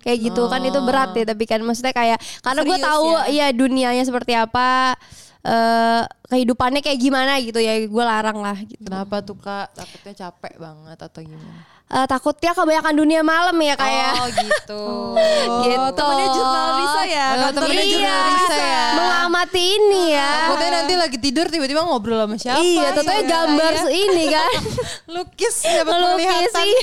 Kayak 0.00 0.32
gitu 0.32 0.48
kan 0.48 0.64
itu 0.64 0.80
berat 0.80 1.12
ya 1.12 1.28
tapi 1.28 1.44
kan 1.44 1.60
maksudnya 1.60 1.92
kayak 1.92 2.16
karena 2.40 2.60
gue 2.64 2.78
tahu 2.80 3.08
ya? 3.28 3.52
ya 3.52 3.52
dunianya 3.52 4.00
seperti 4.00 4.32
apa 4.32 4.96
eh 5.44 6.02
kehidupannya 6.28 6.80
kayak 6.80 7.00
gimana 7.00 7.36
gitu 7.44 7.60
ya 7.60 7.84
gue 7.84 8.04
larang 8.04 8.40
lah 8.40 8.56
gitu. 8.64 8.80
Kenapa 8.80 9.20
tuh 9.20 9.36
kak? 9.36 9.76
Takutnya 9.76 10.12
capek 10.16 10.56
banget 10.56 10.98
atau 11.00 11.20
gimana? 11.20 11.79
Eh, 11.90 12.06
takutnya 12.06 12.54
kebanyakan 12.54 12.94
dunia 12.94 13.18
malam 13.20 13.58
ya 13.58 13.74
kayak 13.74 14.12
Oh 14.14 14.28
gitu. 14.30 14.82
gitu. 15.66 15.86
temennya 15.90 16.28
jurnal 16.30 16.68
Risa 16.78 17.02
ya, 17.02 17.26
Oh, 17.26 17.38
kantornya 17.42 17.66
temennya 17.66 17.82
iya, 17.82 17.94
jurnal 17.98 18.54
ya. 18.54 18.84
mengamati 18.94 19.62
ini 19.74 20.02
ya. 20.14 20.30
Takutnya 20.30 20.70
nanti 20.70 20.94
lagi 20.94 21.18
tidur 21.18 21.46
tiba-tiba 21.50 21.82
ngobrol 21.82 22.22
sama 22.22 22.38
siapa. 22.38 22.62
iya, 22.62 22.94
tentunya 22.94 23.18
Iya, 23.18 23.26
gambar 23.26 23.72
iya. 23.74 23.90
ini 23.90 24.24
kan. 24.30 24.50
Lukis 25.18 25.56
dapat 25.66 25.90
penglihatan. 25.90 26.52
sih. 26.62 26.74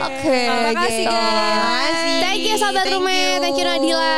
Oke, 0.00 0.38
Terima 0.40 0.72
kasih, 0.74 1.04
gitu. 1.04 1.12
guys. 1.12 1.98
Thank 2.18 2.40
you 2.40 2.54
sahabat 2.56 2.82
Thank 2.82 2.94
rumah, 2.96 3.12
you. 3.12 3.32
thank 3.38 3.56
you 3.56 3.66
Nadila. 3.66 4.16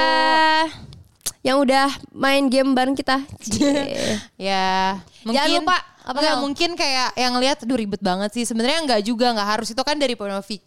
Yang 1.42 1.57
udah 1.59 1.87
main 2.14 2.46
game 2.46 2.70
bareng 2.70 2.94
kita. 2.94 3.26
Cie. 3.42 4.22
Ya, 4.38 5.02
mungkin 5.22 5.35
Jangan 5.35 5.50
lupa, 5.59 5.76
apa, 6.03 6.19
enggak, 6.19 6.35
Hel? 6.35 6.43
mungkin 6.43 6.71
kayak 6.73 7.09
yang 7.15 7.35
lihat 7.37 7.57
aduh 7.61 7.75
ribet 7.75 7.99
banget 7.99 8.31
sih. 8.31 8.43
Sebenarnya 8.43 8.79
enggak 8.81 9.01
juga, 9.03 9.31
enggak 9.31 9.49
harus 9.51 9.69
itu 9.69 9.81
kan 9.81 9.95
dari 9.95 10.12
point 10.12 10.31
of 10.31 10.43
view 10.43 10.61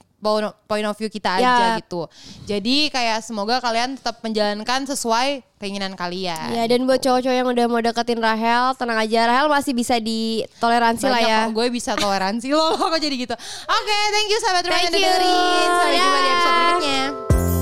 point 0.65 0.81
of 0.81 0.95
view 0.95 1.05
kita 1.05 1.37
Ya. 1.37 1.53
aja 1.53 1.65
gitu. 1.77 2.09
Jadi 2.45 2.89
kayak 2.89 3.21
semoga 3.21 3.61
kalian 3.61 3.93
tetap 3.93 4.19
menjalankan 4.19 4.87
sesuai 4.87 5.45
keinginan 5.55 5.93
kalian. 5.93 6.49
ya 6.49 6.65
dan 6.65 6.81
buat 6.83 6.97
cowok-cowok 6.97 7.35
yang 7.35 7.45
udah 7.45 7.65
mau 7.67 7.77
deketin 7.79 8.17
Rahel, 8.17 8.73
tenang 8.73 8.97
aja 8.97 9.19
Rahel 9.23 9.45
masih 9.47 9.71
bisa 9.71 9.99
ditoleransi 9.99 11.05
lah 11.05 11.19
Banyak 11.19 11.29
ya. 11.29 11.39
kok, 11.43 11.51
gue 11.53 11.67
bisa 11.69 11.91
toleransi 11.93 12.47
loh 12.49 12.73
kok 12.81 12.97
jadi 12.97 13.15
gitu. 13.19 13.35
Oke, 13.67 13.97
thank 14.09 14.27
you 14.27 14.39
sahabat 14.39 14.65
rumah 14.65 14.81
yang 14.81 14.93
dengerin. 14.93 15.69
Sampai 15.69 15.93
jumpa 15.95 16.17
di 16.17 16.29
episode 16.31 16.55
berikutnya. 16.57 17.54